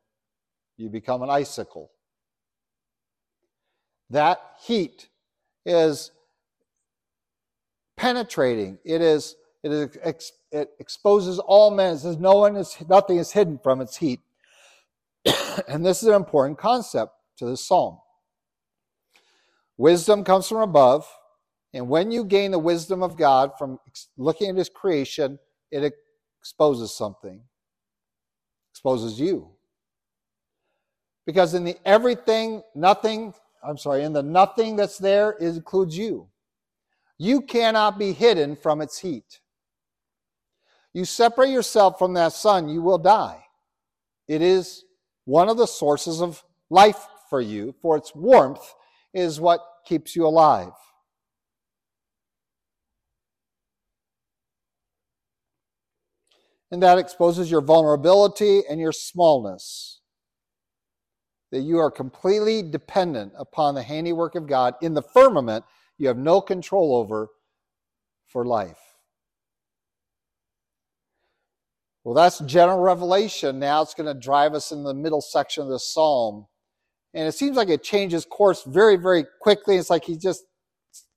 [0.79, 1.91] you become an icicle.
[4.11, 5.09] That heat
[5.67, 6.11] is
[7.97, 8.79] penetrating.
[8.85, 11.95] It is it, is, it exposes all men.
[11.95, 14.21] It says no one is, nothing is hidden from its heat.
[15.69, 17.99] and this is an important concept to this psalm.
[19.77, 21.07] Wisdom comes from above,
[21.73, 23.79] and when you gain the wisdom of God from
[24.17, 25.39] looking at His creation,
[25.71, 25.93] it
[26.41, 27.43] exposes something,
[28.73, 29.51] exposes you.
[31.27, 36.29] Because in the everything, nothing, I'm sorry, in the nothing that's there includes you.
[37.19, 39.41] You cannot be hidden from its heat.
[40.93, 43.45] You separate yourself from that sun, you will die.
[44.29, 44.85] It is
[45.25, 48.75] one of the sources of life for you, for its warmth
[49.13, 50.73] is what keeps you alive.
[56.71, 59.98] And that exposes your vulnerability and your smallness.
[61.51, 65.65] That you are completely dependent upon the handiwork of God in the firmament
[65.99, 67.29] you have no control over
[68.29, 68.79] for life.
[72.05, 73.59] Well, that's general revelation.
[73.59, 76.47] Now it's going to drive us in the middle section of the psalm.
[77.13, 79.77] And it seems like it changes course very, very quickly.
[79.77, 80.45] It's like he just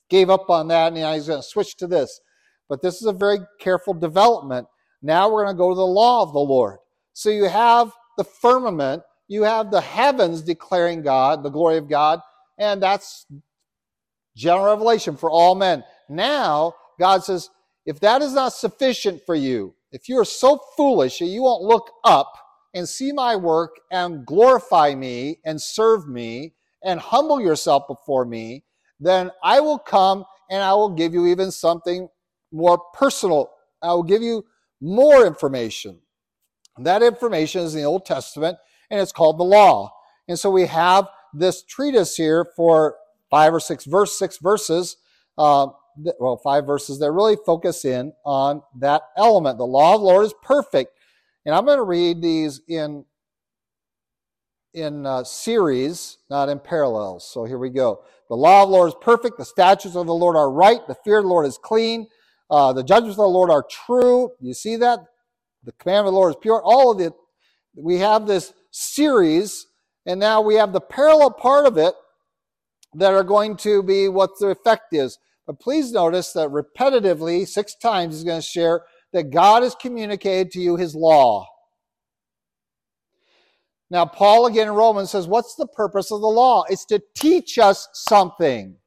[0.09, 2.19] gave up on that and now he's going to switch to this.
[2.67, 4.67] But this is a very careful development.
[5.01, 6.79] Now we're going to go to the law of the Lord.
[7.13, 12.19] So you have the firmament, you have the heavens declaring God, the glory of God,
[12.57, 13.25] and that's
[14.35, 15.85] general revelation for all men.
[16.09, 17.49] Now, God says,
[17.85, 21.63] if that is not sufficient for you, if you are so foolish that you won't
[21.63, 22.33] look up
[22.73, 26.53] and see my work and glorify me and serve me
[26.83, 28.65] and humble yourself before me,
[28.99, 32.09] then I will come and I will give you even something
[32.51, 33.49] more personal.
[33.81, 34.43] I will give you
[34.81, 36.01] more information.
[36.79, 38.57] That information is in the Old Testament
[38.91, 39.91] and it's called the law.
[40.27, 42.97] And so we have this treatise here for
[43.29, 44.97] five or six verse, six verses,
[45.37, 45.67] uh,
[46.19, 49.57] well, five verses that really focus in on that element.
[49.57, 50.91] The law of the Lord is perfect.
[51.45, 53.05] And I'm going to read these in
[54.73, 57.29] in uh, series, not in parallels.
[57.29, 58.03] So here we go.
[58.29, 59.37] The law of the Lord is perfect.
[59.37, 60.79] The statutes of the Lord are right.
[60.87, 62.07] The fear of the Lord is clean.
[62.49, 64.31] Uh, the judgments of the Lord are true.
[64.39, 64.99] You see that?
[65.65, 66.61] The commandment of the Lord is pure.
[66.63, 67.11] All of it.
[67.75, 69.67] We have this series,
[70.05, 71.93] and now we have the parallel part of it
[72.95, 75.17] that are going to be what the effect is.
[75.45, 78.81] But please notice that repetitively, six times, he's going to share
[79.13, 81.47] that God has communicated to you his law.
[83.89, 86.63] Now, Paul again in Romans says, What's the purpose of the law?
[86.69, 88.77] It's to teach us something.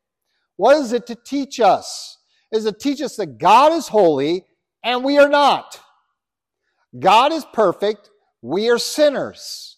[0.56, 2.18] What is it to teach us?
[2.50, 4.46] Is to teach us that God is holy
[4.82, 5.80] and we are not.
[6.98, 8.10] God is perfect,
[8.40, 9.73] we are sinners.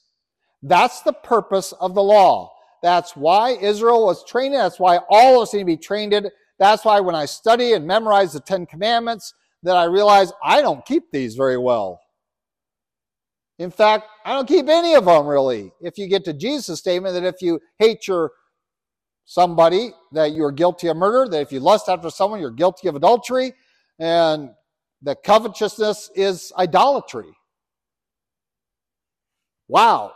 [0.62, 2.52] That's the purpose of the law.
[2.82, 4.54] That's why Israel was trained.
[4.54, 6.30] That's why all of us need to be trained in.
[6.58, 10.84] That's why when I study and memorize the Ten Commandments, that I realize I don't
[10.84, 12.00] keep these very well.
[13.58, 15.72] In fact, I don't keep any of them really.
[15.80, 18.30] If you get to Jesus' statement that if you hate your
[19.24, 22.94] somebody, that you're guilty of murder, that if you lust after someone, you're guilty of
[22.94, 23.52] adultery,
[23.98, 24.50] and
[25.02, 27.36] that covetousness is idolatry.
[29.68, 30.12] Wow.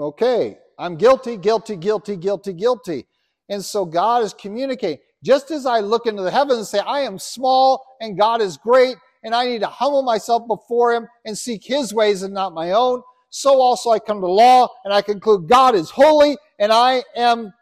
[0.00, 3.06] Okay, I'm guilty, guilty, guilty, guilty, guilty.
[3.50, 4.98] And so God is communicating.
[5.22, 8.56] Just as I look into the heavens and say, I am small and God is
[8.56, 12.54] great, and I need to humble myself before him and seek his ways and not
[12.54, 13.02] my own.
[13.28, 17.52] So also I come to law and I conclude God is holy and I am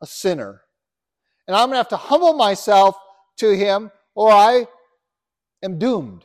[0.00, 0.62] a sinner.
[1.48, 2.96] And I'm going to have to humble myself
[3.38, 4.66] to him or I
[5.62, 6.24] am doomed.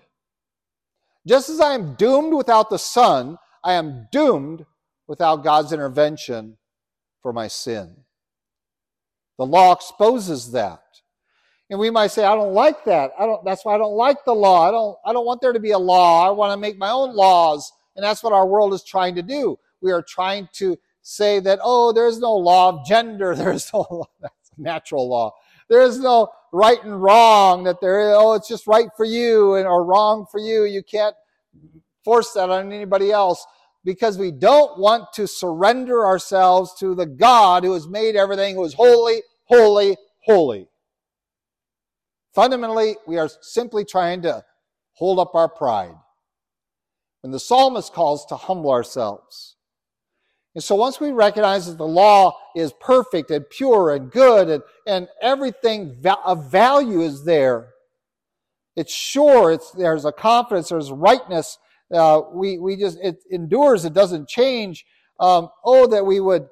[1.28, 4.66] Just as I am doomed without the sun, I am doomed
[5.12, 6.56] without God's intervention
[7.22, 7.98] for my sin.
[9.38, 10.86] The law exposes that.
[11.70, 13.12] And we might say, I don't like that.
[13.20, 14.70] I don't, that's why I don't like the law.
[14.70, 16.26] I don't, I don't want there to be a law.
[16.26, 17.74] I want to make my own laws.
[17.98, 19.60] And that's what our world is trying to do.
[19.82, 23.36] We are trying to say that, oh, there's no law of gender.
[23.42, 24.06] There's no law.
[24.22, 25.34] That's natural law.
[25.68, 29.56] There is no right and wrong that there is, oh, it's just right for you
[29.56, 30.64] and or wrong for you.
[30.64, 31.16] You can't
[32.06, 33.46] force that on anybody else
[33.84, 38.64] because we don't want to surrender ourselves to the God who has made everything, who
[38.64, 40.68] is holy, holy, holy.
[42.34, 44.44] Fundamentally, we are simply trying to
[44.94, 45.96] hold up our pride.
[47.24, 49.56] And the psalmist calls to humble ourselves.
[50.54, 54.64] And so once we recognize that the law is perfect and pure and good and,
[54.86, 57.70] and everything of value is there,
[58.76, 61.58] it's sure, it's, there's a confidence, there's rightness,
[61.94, 64.86] uh, we, we just, it endures, it doesn't change.
[65.20, 66.48] Um, oh, that we would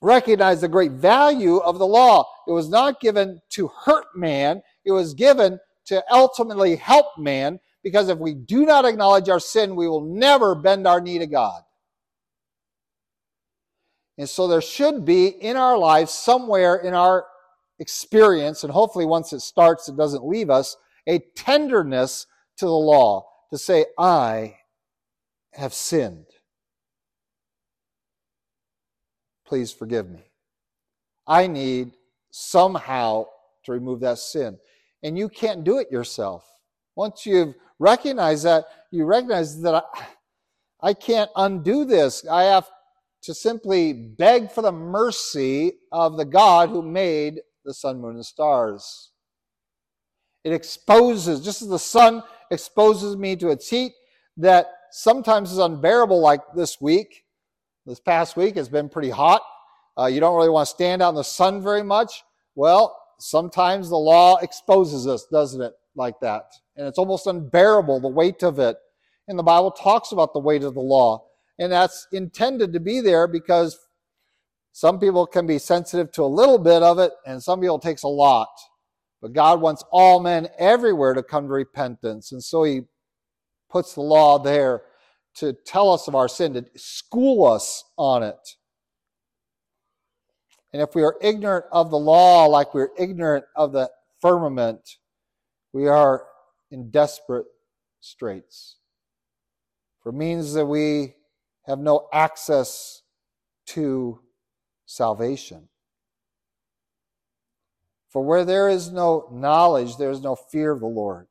[0.00, 2.24] recognize the great value of the law.
[2.46, 8.08] It was not given to hurt man, it was given to ultimately help man, because
[8.08, 11.62] if we do not acknowledge our sin, we will never bend our knee to God.
[14.16, 17.26] And so there should be in our lives, somewhere in our
[17.78, 20.76] experience, and hopefully once it starts, it doesn't leave us,
[21.06, 22.26] a tenderness
[22.58, 24.56] to the law to say, I
[25.52, 26.26] have sinned.
[29.46, 30.24] Please forgive me.
[31.26, 31.92] I need
[32.30, 33.26] somehow
[33.64, 34.58] to remove that sin.
[35.02, 36.44] And you can't do it yourself.
[36.96, 39.82] Once you've recognized that, you recognize that I,
[40.80, 42.26] I can't undo this.
[42.26, 42.68] I have
[43.22, 48.26] to simply beg for the mercy of the God who made the sun, moon, and
[48.26, 49.10] stars.
[50.44, 53.92] It exposes, just as the sun exposes me to its heat
[54.36, 57.24] that sometimes is unbearable, like this week.
[57.86, 59.42] This past week has been pretty hot.
[59.98, 62.24] Uh, you don't really want to stand out in the sun very much.
[62.54, 65.72] Well, sometimes the law exposes us, doesn't it?
[65.94, 66.44] Like that.
[66.76, 68.76] And it's almost unbearable, the weight of it.
[69.28, 71.24] And the Bible talks about the weight of the law.
[71.58, 73.78] And that's intended to be there because
[74.72, 78.02] some people can be sensitive to a little bit of it, and some people takes
[78.02, 78.48] a lot.
[79.24, 82.30] But God wants all men everywhere to come to repentance.
[82.30, 82.82] And so he
[83.70, 84.82] puts the law there
[85.36, 88.56] to tell us of our sin, to school us on it.
[90.74, 94.98] And if we are ignorant of the law like we're ignorant of the firmament,
[95.72, 96.26] we are
[96.70, 97.46] in desperate
[98.00, 98.76] straits.
[100.02, 101.14] For it means that we
[101.62, 103.00] have no access
[103.68, 104.20] to
[104.84, 105.70] salvation.
[108.14, 111.26] For where there is no knowledge, there is no fear of the Lord.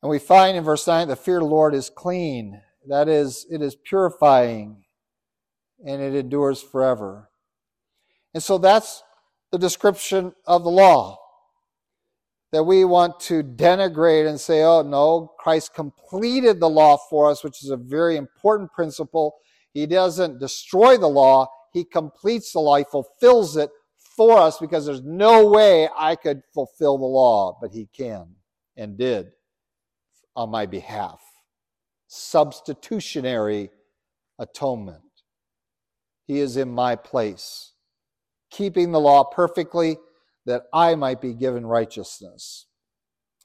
[0.00, 2.62] And we find in verse 9 the fear of the Lord is clean.
[2.86, 4.84] That is, it is purifying
[5.84, 7.30] and it endures forever.
[8.32, 9.02] And so that's
[9.50, 11.18] the description of the law.
[12.52, 17.42] That we want to denigrate and say, oh no, Christ completed the law for us,
[17.42, 19.34] which is a very important principle.
[19.74, 23.70] He doesn't destroy the law, He completes the law, He fulfills it
[24.18, 28.26] for us because there's no way I could fulfill the law, but He can
[28.76, 29.28] and did
[30.34, 31.20] on my behalf.
[32.08, 33.70] Substitutionary
[34.40, 35.02] atonement.
[36.26, 37.74] He is in my place,
[38.50, 39.98] keeping the law perfectly
[40.46, 42.66] that I might be given righteousness.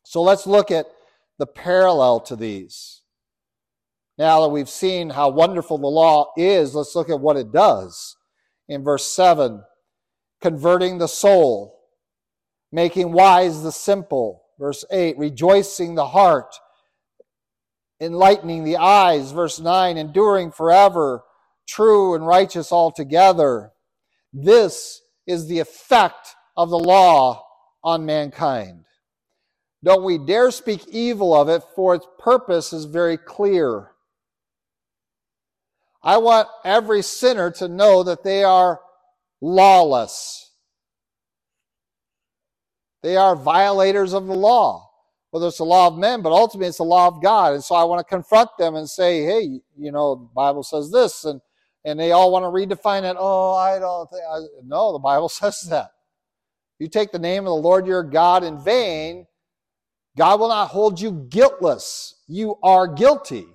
[0.03, 0.87] So let's look at
[1.37, 3.01] the parallel to these.
[4.17, 8.15] Now that we've seen how wonderful the law is, let's look at what it does.
[8.67, 9.61] In verse 7,
[10.43, 11.79] converting the soul,
[12.69, 14.43] making wise the simple.
[14.59, 16.53] Verse 8, rejoicing the heart,
[18.01, 19.31] enlightening the eyes.
[19.31, 21.23] Verse 9, enduring forever,
[21.65, 23.71] true and righteous altogether.
[24.33, 27.47] This is the effect of the law
[27.81, 28.83] on mankind.
[29.81, 33.91] Don't we dare speak evil of it, for its purpose is very clear.
[36.03, 38.81] I want every sinner to know that they are
[39.43, 40.51] lawless.
[43.03, 44.89] They are violators of the law,
[45.31, 47.53] whether it's the law of men, but ultimately it's the law of God.
[47.53, 50.91] And so I want to confront them and say, hey, you know, the Bible says
[50.91, 51.41] this, and
[51.85, 53.17] and they all want to redefine it.
[53.19, 54.21] Oh, I don't think.
[54.31, 55.91] I, no, the Bible says that.
[56.79, 59.27] You take the name of the Lord your God in vain,
[60.17, 62.15] God will not hold you guiltless.
[62.27, 63.47] You are guilty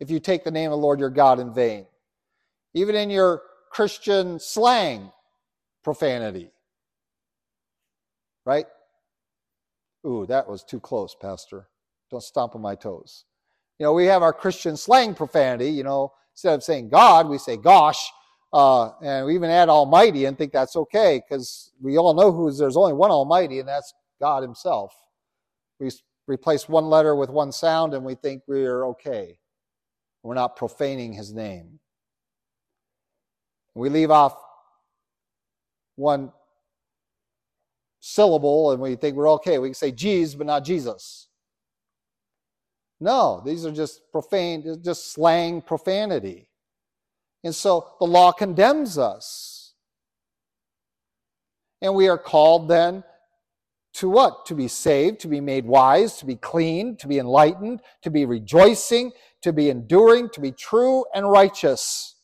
[0.00, 1.86] if you take the name of the Lord your God in vain.
[2.74, 5.12] Even in your Christian slang
[5.84, 6.50] profanity.
[8.44, 8.66] Right?
[10.06, 11.68] Ooh, that was too close, Pastor.
[12.10, 13.24] Don't stomp on my toes.
[13.78, 15.70] You know, we have our Christian slang profanity.
[15.70, 18.10] You know, instead of saying God, we say gosh.
[18.52, 22.58] Uh, and we even add Almighty and think that's okay because we all know who's
[22.58, 24.94] there's only one Almighty, and that's God Himself.
[25.78, 25.90] We
[26.26, 29.38] replace one letter with one sound, and we think we're okay.
[30.22, 31.80] We're not profaning His name.
[33.74, 34.36] We leave off
[35.96, 36.32] one
[38.00, 39.58] syllable and we think we're okay.
[39.58, 41.28] We can say Jesus, but not Jesus.
[43.00, 46.48] No, these are just profane, just slang profanity.
[47.44, 49.74] And so the law condemns us.
[51.80, 53.04] And we are called then
[53.94, 54.46] to what?
[54.46, 58.24] To be saved, to be made wise, to be clean, to be enlightened, to be
[58.24, 59.12] rejoicing,
[59.42, 62.16] to be enduring, to be true and righteous.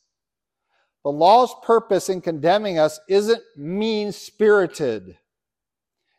[1.04, 5.18] The law's purpose in condemning us isn't mean spirited.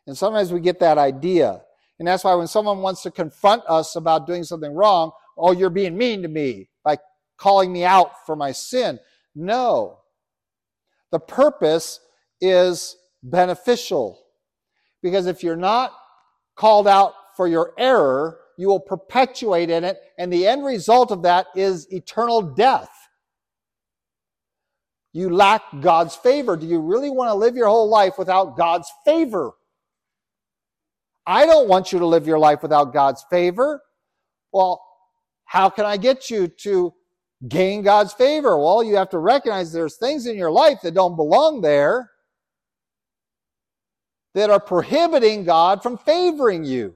[0.06, 1.62] And sometimes we get that idea.
[1.98, 5.70] And that's why when someone wants to confront us about doing something wrong, oh, you're
[5.70, 6.98] being mean to me by
[7.36, 9.00] calling me out for my sin.
[9.34, 9.98] No.
[11.10, 12.00] The purpose
[12.40, 14.22] is beneficial.
[15.02, 15.92] Because if you're not
[16.54, 21.22] called out for your error, you will perpetuate in it, and the end result of
[21.22, 23.05] that is eternal death
[25.16, 26.56] you lack God's favor.
[26.56, 29.52] Do you really want to live your whole life without God's favor?
[31.26, 33.80] I don't want you to live your life without God's favor.
[34.52, 34.82] Well,
[35.46, 36.92] how can I get you to
[37.48, 38.58] gain God's favor?
[38.58, 42.10] Well, you have to recognize there's things in your life that don't belong there
[44.34, 46.94] that are prohibiting God from favoring you.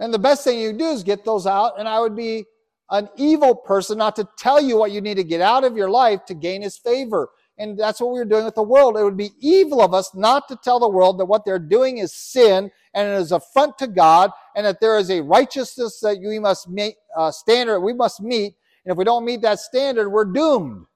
[0.00, 2.46] And the best thing you do is get those out, and I would be
[2.90, 5.90] an evil person not to tell you what you need to get out of your
[5.90, 7.30] life to gain his favor.
[7.56, 8.96] And that's what we are doing with the world.
[8.96, 11.98] It would be evil of us not to tell the world that what they're doing
[11.98, 16.18] is sin and it is affront to God and that there is a righteousness that
[16.20, 18.54] we must meet, uh, standard we must meet.
[18.84, 20.86] And if we don't meet that standard, we're doomed.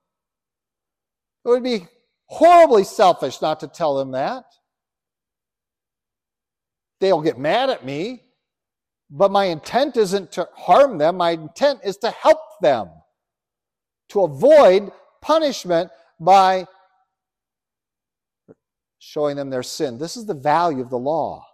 [1.45, 1.87] It would be
[2.27, 4.45] horribly selfish not to tell them that.
[7.01, 8.25] They'll get mad at me.
[9.11, 12.91] But my intent isn't to harm them, my intent is to help them,
[14.11, 14.93] to avoid
[15.23, 15.91] punishment
[16.21, 16.67] by
[18.99, 19.99] showing them their sin.
[19.99, 21.45] This is the value of the law.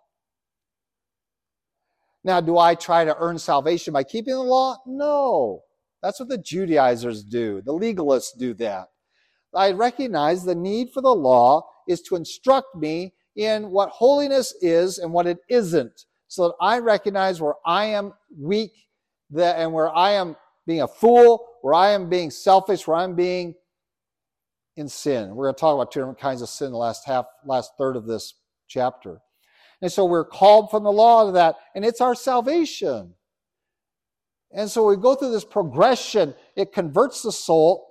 [2.25, 4.79] Now, do I try to earn salvation by keeping the law?
[4.87, 5.61] No.
[6.03, 7.63] That's what the Judaizers do.
[7.63, 8.89] The legalists do that.
[9.55, 14.99] I recognize the need for the law is to instruct me in what holiness is
[14.99, 18.73] and what it isn't, so that I recognize where I am weak
[19.31, 23.15] that, and where I am being a fool, where I am being selfish, where I'm
[23.15, 23.55] being
[24.77, 25.35] in sin.
[25.35, 27.97] We're going to talk about two different kinds of sin the last half, last third
[27.97, 28.35] of this
[28.67, 29.21] chapter.
[29.81, 33.15] And so we're called from the law to that, and it's our salvation.
[34.53, 36.35] And so we go through this progression.
[36.57, 37.87] It converts the soul,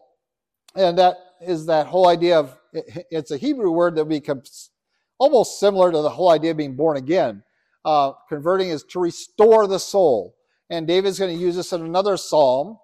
[0.75, 4.71] and that is that whole idea of it's a Hebrew word that becomes
[5.19, 7.43] almost similar to the whole idea of being born again.
[7.85, 10.35] Uh, converting is to restore the soul.
[10.69, 12.77] And David's going to use this in another psalm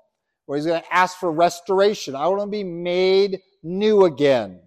[0.45, 2.15] where he's going to ask for restoration.
[2.15, 4.59] I want to be made new again.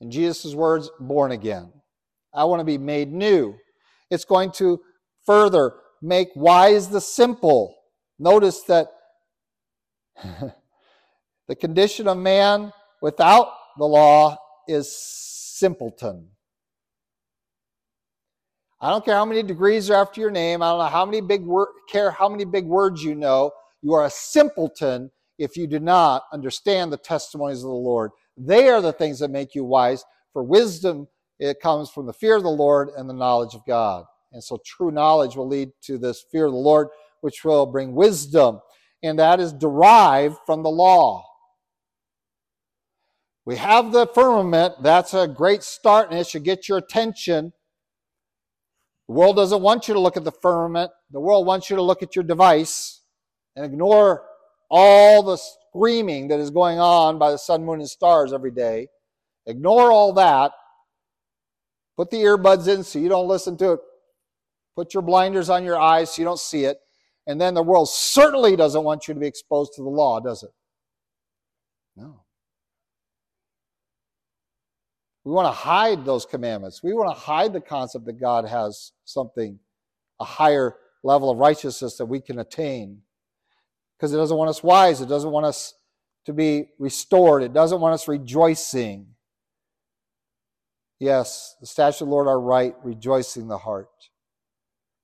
[0.00, 1.72] In Jesus' words, born again.
[2.34, 3.56] I want to be made new.
[4.10, 4.80] It's going to
[5.24, 7.74] further make wise the simple.
[8.18, 8.88] Notice that
[11.48, 13.48] the condition of man without
[13.78, 14.36] the law
[14.68, 14.94] is
[15.58, 16.28] simpleton.
[18.80, 20.62] I don't care how many degrees are after your name.
[20.62, 23.50] I don't know how many big wor- care how many big words you know.
[23.82, 28.10] You are a simpleton if you do not understand the testimonies of the Lord.
[28.36, 30.04] They are the things that make you wise.
[30.32, 31.08] For wisdom,
[31.38, 34.04] it comes from the fear of the Lord and the knowledge of God.
[34.32, 36.88] And so true knowledge will lead to this fear of the Lord,
[37.20, 38.60] which will bring wisdom.
[39.02, 41.24] And that is derived from the law.
[43.44, 44.74] We have the firmament.
[44.82, 47.52] That's a great start, and it should get your attention.
[49.10, 50.92] The world doesn't want you to look at the firmament.
[51.10, 53.02] The world wants you to look at your device
[53.56, 54.24] and ignore
[54.70, 58.86] all the screaming that is going on by the sun, moon, and stars every day.
[59.46, 60.52] Ignore all that.
[61.96, 63.80] Put the earbuds in so you don't listen to it.
[64.76, 66.78] Put your blinders on your eyes so you don't see it.
[67.26, 70.44] And then the world certainly doesn't want you to be exposed to the law, does
[70.44, 70.52] it?
[71.96, 72.22] No.
[75.24, 76.82] We want to hide those commandments.
[76.82, 79.58] We want to hide the concept that God has something,
[80.18, 83.02] a higher level of righteousness that we can attain.
[83.96, 85.00] Because it doesn't want us wise.
[85.00, 85.74] It doesn't want us
[86.24, 87.42] to be restored.
[87.42, 89.08] It doesn't want us rejoicing.
[90.98, 93.88] Yes, the statutes of the Lord are right, rejoicing the heart.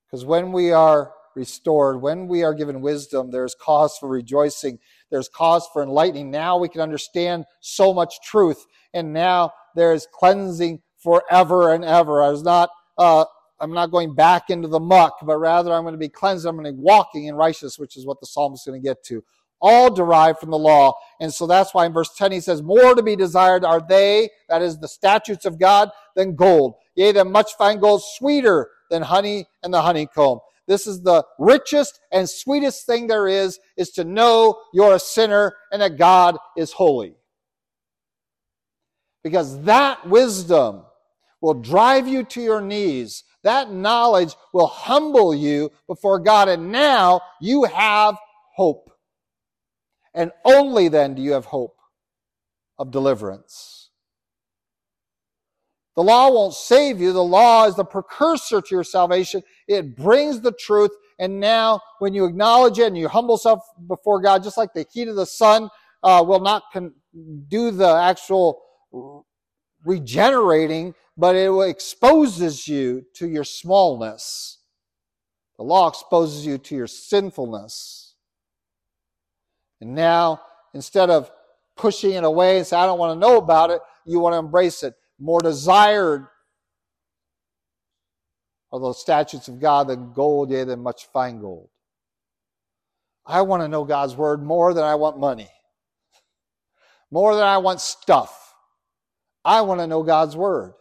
[0.06, 4.78] Because when we are restored, when we are given wisdom, there's cause for rejoicing.
[5.10, 6.30] There's cause for enlightening.
[6.30, 8.66] Now we can understand so much truth.
[8.96, 12.22] And now there is cleansing forever and ever.
[12.22, 13.26] I was not, uh,
[13.60, 16.46] I'm not going back into the muck, but rather I'm going to be cleansed.
[16.46, 18.88] I'm going to be walking in righteousness, which is what the psalmist is going to
[18.88, 19.22] get to.
[19.60, 20.94] All derived from the law.
[21.20, 24.30] And so that's why in verse 10 he says, More to be desired are they,
[24.48, 26.74] that is the statutes of God, than gold.
[26.94, 30.40] Yea, than much fine gold, sweeter than honey and the honeycomb.
[30.66, 35.54] This is the richest and sweetest thing there is, is to know you're a sinner
[35.70, 37.15] and that God is holy
[39.26, 40.84] because that wisdom
[41.40, 43.24] will drive you to your knees.
[43.42, 46.48] That knowledge will humble you before God.
[46.48, 48.16] And now you have
[48.54, 48.88] hope.
[50.14, 51.76] And only then do you have hope
[52.78, 53.90] of deliverance.
[55.96, 57.12] The law won't save you.
[57.12, 59.42] The law is the precursor to your salvation.
[59.66, 60.92] It brings the truth.
[61.18, 64.86] And now, when you acknowledge it and you humble yourself before God, just like the
[64.92, 65.68] heat of the sun
[66.04, 66.94] uh, will not con-
[67.48, 68.62] do the actual
[69.84, 74.58] regenerating, but it exposes you to your smallness.
[75.56, 78.14] The law exposes you to your sinfulness.
[79.80, 80.42] And now,
[80.74, 81.30] instead of
[81.76, 84.38] pushing it away and say, I don't want to know about it, you want to
[84.38, 84.94] embrace it.
[85.18, 86.26] More desired
[88.72, 91.68] are those statutes of God than gold, yea, than much fine gold.
[93.24, 95.48] I want to know God's word more than I want money,
[97.10, 98.45] more than I want stuff.
[99.46, 100.74] I want to know God's word.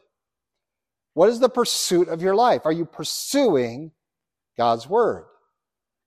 [1.14, 2.64] What is the pursuit of your life?
[2.66, 3.92] Are you pursuing
[4.58, 5.26] God's word?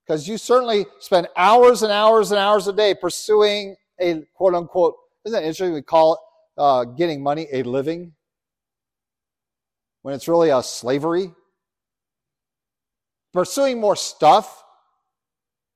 [0.05, 4.97] Because you certainly spend hours and hours and hours a day pursuing a quote unquote,
[5.25, 6.21] isn't it interesting we call it
[6.61, 8.13] uh, getting money a living?
[10.03, 11.33] When it's really a slavery?
[13.33, 14.65] Pursuing more stuff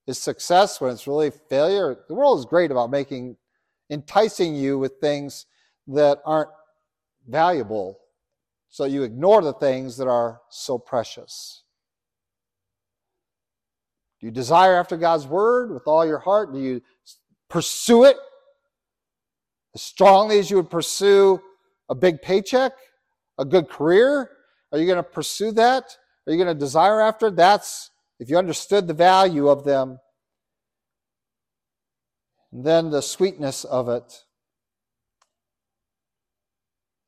[0.07, 1.97] is success when it's really failure.
[2.09, 3.37] The world is great about making,
[3.89, 5.47] enticing you with things
[5.87, 6.51] that aren't
[7.29, 7.99] valuable,
[8.69, 11.63] so you ignore the things that are so precious.
[14.21, 16.53] Do you desire after God's word with all your heart?
[16.53, 16.81] Do you
[17.51, 18.17] pursue it
[19.75, 21.41] as strongly as you would pursue
[21.89, 22.73] a big paycheck,
[23.39, 24.31] a good career?
[24.71, 25.85] Are you going to pursue that?
[26.27, 27.31] Are you going to desire after?
[27.31, 29.99] That's if you understood the value of them.
[32.53, 34.23] Then the sweetness of it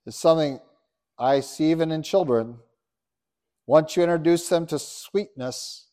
[0.07, 0.61] is something
[1.19, 2.59] I see even in children.
[3.67, 5.89] Once you introduce them to sweetness,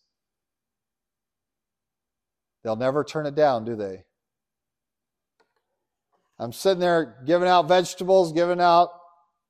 [2.64, 4.04] they'll never turn it down, do they?
[6.38, 8.90] I'm sitting there giving out vegetables, giving out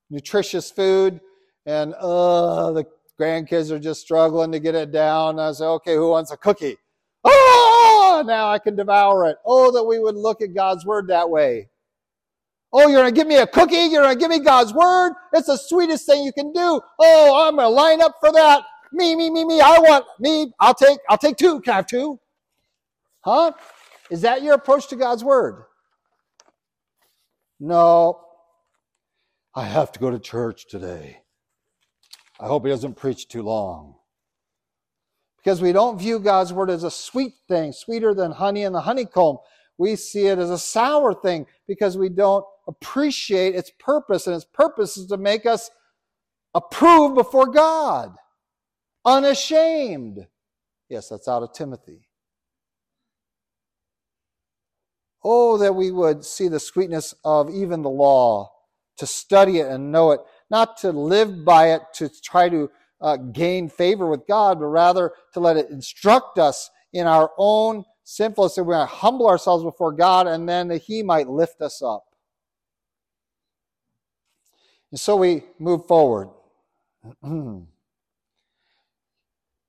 [0.09, 1.21] nutritious food,
[1.65, 2.85] and uh, the
[3.19, 5.39] grandkids are just struggling to get it down.
[5.39, 6.77] I say, okay, who wants a cookie?
[7.23, 9.37] Oh, now I can devour it.
[9.45, 11.69] Oh, that we would look at God's word that way.
[12.73, 13.75] Oh, you're going to give me a cookie?
[13.75, 15.13] You're going to give me God's word?
[15.33, 16.81] It's the sweetest thing you can do.
[16.99, 18.63] Oh, I'm going to line up for that.
[18.93, 19.59] Me, me, me, me.
[19.59, 20.53] I want me.
[20.59, 21.59] I'll take, I'll take two.
[21.61, 22.19] Can I have two?
[23.21, 23.51] Huh?
[24.09, 25.63] Is that your approach to God's word?
[27.59, 28.21] No.
[29.53, 31.21] I have to go to church today.
[32.39, 33.95] I hope he doesn't preach too long.
[35.37, 38.81] Because we don't view God's word as a sweet thing, sweeter than honey in the
[38.81, 39.37] honeycomb.
[39.77, 44.45] We see it as a sour thing because we don't appreciate its purpose, and its
[44.45, 45.69] purpose is to make us
[46.53, 48.15] approved before God,
[49.05, 50.27] unashamed.
[50.89, 52.07] Yes, that's out of Timothy.
[55.23, 58.51] Oh, that we would see the sweetness of even the law,
[58.97, 62.69] to study it and know it, not to live by it to try to
[62.99, 67.83] uh, gain favor with God, but rather to let it instruct us in our own
[68.03, 71.81] sinfulness, and we might humble ourselves before God, and then that He might lift us
[71.81, 72.03] up.
[74.91, 76.29] And so we move forward.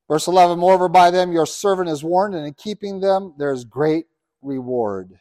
[0.08, 3.64] Verse 11 Moreover, by them your servant is warned, and in keeping them there is
[3.64, 4.06] great
[4.42, 5.18] reward.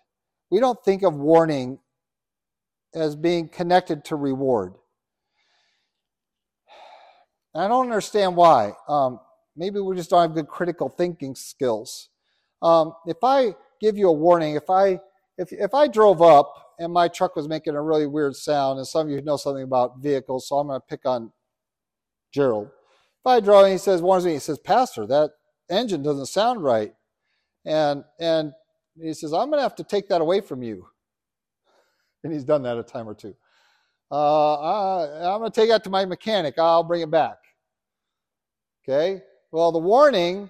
[0.49, 1.79] We don't think of warning
[2.93, 4.73] as being connected to reward.
[7.53, 8.73] And I don't understand why.
[8.87, 9.19] Um,
[9.55, 12.09] maybe we just don't have good critical thinking skills.
[12.61, 14.99] Um, if I give you a warning, if I
[15.37, 18.87] if if I drove up and my truck was making a really weird sound, and
[18.87, 21.31] some of you know something about vehicles, so I'm going to pick on
[22.33, 22.69] Gerald.
[23.23, 25.31] If I and he says warns me, he says, Pastor, that
[25.69, 26.93] engine doesn't sound right,
[27.65, 28.53] and and
[28.99, 30.87] he says, I'm going to have to take that away from you.
[32.23, 33.33] And he's done that a time or two.
[34.11, 36.59] Uh, I, I'm going to take that to my mechanic.
[36.59, 37.37] I'll bring it back.
[38.87, 39.23] Okay?
[39.51, 40.47] Well, the warning,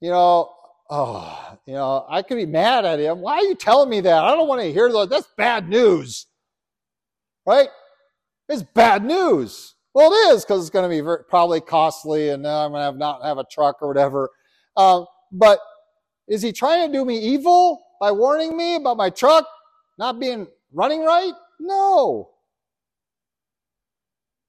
[0.00, 0.50] you know,
[0.90, 3.20] oh, you know, I could be mad at him.
[3.20, 4.24] Why are you telling me that?
[4.24, 5.08] I don't want to hear that.
[5.10, 6.26] That's bad news.
[7.46, 7.68] Right?
[8.48, 9.74] It's bad news.
[9.94, 12.80] Well, it is because it's going to be very, probably costly and now I'm going
[12.80, 14.30] to have not have a truck or whatever.
[14.76, 15.60] Um, but
[16.28, 19.46] is he trying to do me evil by warning me about my truck
[19.98, 21.32] not being running right?
[21.60, 22.30] No.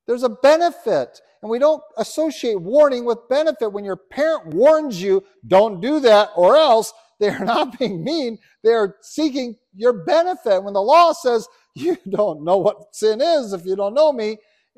[0.08, 1.22] There's a benefit.
[1.42, 3.74] And we don't associate warning with benefit.
[3.74, 8.40] When your parent warns you, don't do that, or else they're not being mean.
[8.64, 10.64] They're seeking your benefit.
[10.64, 14.38] When the law says you don't know what sin is if you don't know me,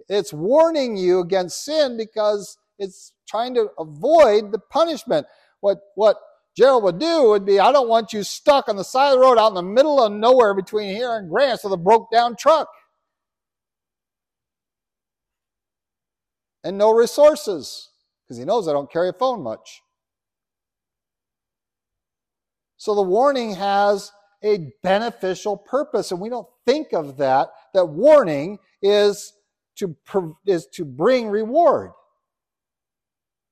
[0.09, 5.28] it's warning you against sin because it's trying to avoid the punishment.
[5.61, 6.18] What, what
[6.55, 9.20] Gerald would do would be, I don't want you stuck on the side of the
[9.20, 12.36] road out in the middle of nowhere between here and Grants with a broke down
[12.36, 12.68] truck.
[16.64, 17.89] And no resources,
[18.24, 19.82] because he knows I don't carry a phone much.
[22.78, 24.11] So the warning has
[24.43, 27.49] a beneficial purpose, and we don't think of that.
[27.74, 29.34] That warning is
[29.78, 29.95] to,
[30.45, 31.91] is to bring reward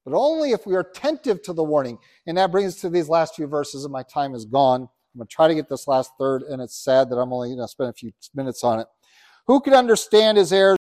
[0.06, 1.98] but only if we are attentive to the warning.
[2.26, 4.82] And that brings us to these last few verses, and my time is gone.
[4.82, 7.50] I'm going to try to get this last third, and it's sad that I'm only
[7.50, 8.88] going to spend a few minutes on it.
[9.48, 10.78] Who can understand his errors?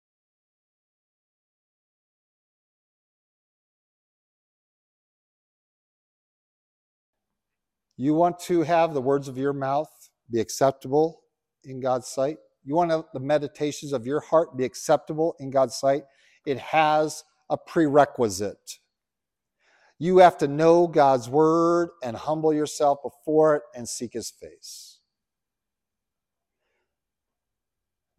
[8.01, 11.21] You want to have the words of your mouth be acceptable
[11.65, 12.37] in God's sight?
[12.63, 16.05] You want the meditations of your heart be acceptable in God's sight?
[16.47, 18.79] It has a prerequisite.
[19.99, 24.97] You have to know God's word and humble yourself before it and seek his face.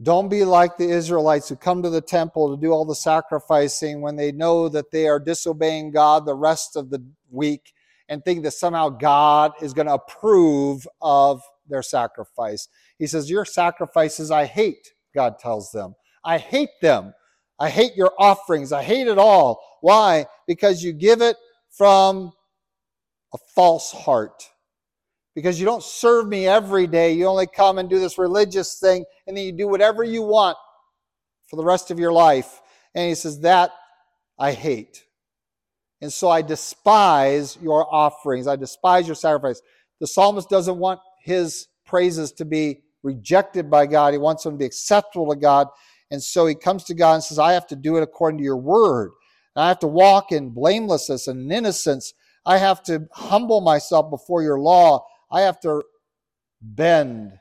[0.00, 4.00] Don't be like the Israelites who come to the temple to do all the sacrificing
[4.00, 7.72] when they know that they are disobeying God the rest of the week
[8.12, 12.68] and think that somehow God is going to approve of their sacrifice.
[12.98, 15.94] He says, Your sacrifices I hate, God tells them.
[16.22, 17.14] I hate them.
[17.58, 18.70] I hate your offerings.
[18.70, 19.78] I hate it all.
[19.80, 20.26] Why?
[20.46, 21.36] Because you give it
[21.70, 22.32] from
[23.32, 24.46] a false heart.
[25.34, 27.14] Because you don't serve me every day.
[27.14, 30.58] You only come and do this religious thing, and then you do whatever you want
[31.48, 32.60] for the rest of your life.
[32.94, 33.70] And he says, That
[34.38, 35.02] I hate.
[36.02, 38.48] And so I despise your offerings.
[38.48, 39.62] I despise your sacrifice.
[40.00, 44.12] The psalmist doesn't want his praises to be rejected by God.
[44.12, 45.68] He wants them to be acceptable to God.
[46.10, 48.44] And so he comes to God and says, I have to do it according to
[48.44, 49.12] your word.
[49.54, 52.12] And I have to walk in blamelessness and innocence.
[52.44, 55.06] I have to humble myself before your law.
[55.30, 55.84] I have to
[56.60, 57.32] bend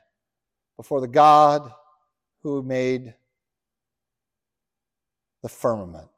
[0.76, 1.68] before the God
[2.42, 3.14] who made
[5.42, 6.11] the firmament.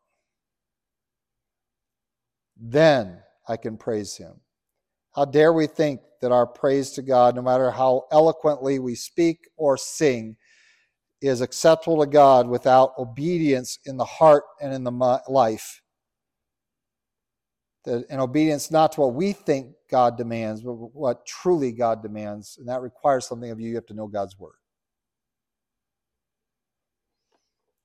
[2.57, 4.41] Then I can praise him.
[5.15, 9.49] How dare we think that our praise to God, no matter how eloquently we speak
[9.57, 10.37] or sing,
[11.21, 15.81] is acceptable to God without obedience in the heart and in the life.
[17.85, 22.57] That, and obedience not to what we think God demands, but what truly God demands.
[22.59, 23.69] And that requires something of you.
[23.69, 24.57] You have to know God's word.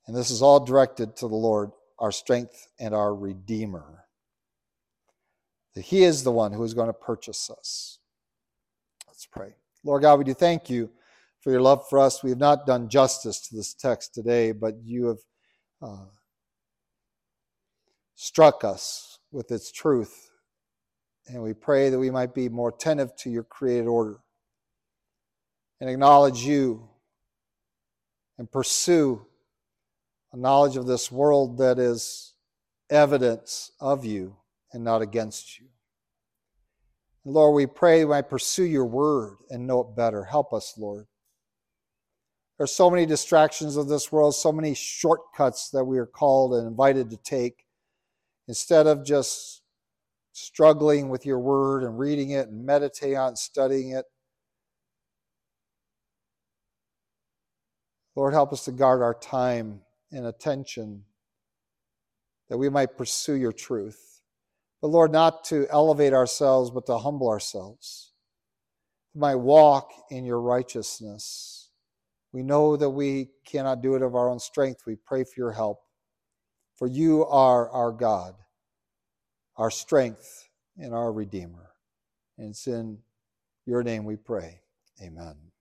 [0.07, 4.05] And this is all directed to the Lord, our strength and our Redeemer.
[5.79, 7.99] That He is the one who is going to purchase us.
[9.07, 9.53] Let's pray.
[9.85, 10.89] Lord God, we do thank you
[11.39, 12.21] for your love for us.
[12.21, 15.19] We have not done justice to this text today, but you have
[15.81, 16.05] uh,
[18.15, 20.29] struck us with its truth.
[21.27, 24.17] And we pray that we might be more attentive to your created order
[25.79, 26.89] and acknowledge you
[28.37, 29.25] and pursue
[30.33, 32.33] a knowledge of this world that is
[32.89, 34.35] evidence of you
[34.73, 35.67] and not against you.
[37.25, 40.23] And Lord, we pray we might pursue your word and know it better.
[40.23, 41.05] Help us, Lord.
[42.57, 46.53] There are so many distractions of this world, so many shortcuts that we are called
[46.53, 47.65] and invited to take.
[48.47, 49.61] Instead of just
[50.33, 54.05] struggling with your word and reading it and meditating on it and studying it,
[58.15, 61.05] Lord, help us to guard our time and attention
[62.49, 64.08] that we might pursue your truth.
[64.81, 68.13] But Lord, not to elevate ourselves, but to humble ourselves.
[69.13, 71.69] We might walk in your righteousness.
[72.31, 74.83] We know that we cannot do it of our own strength.
[74.85, 75.79] We pray for your help.
[76.77, 78.35] For you are our God,
[79.57, 81.71] our strength, and our Redeemer.
[82.37, 82.99] And it's in
[83.65, 84.61] your name we pray.
[85.03, 85.48] Amen.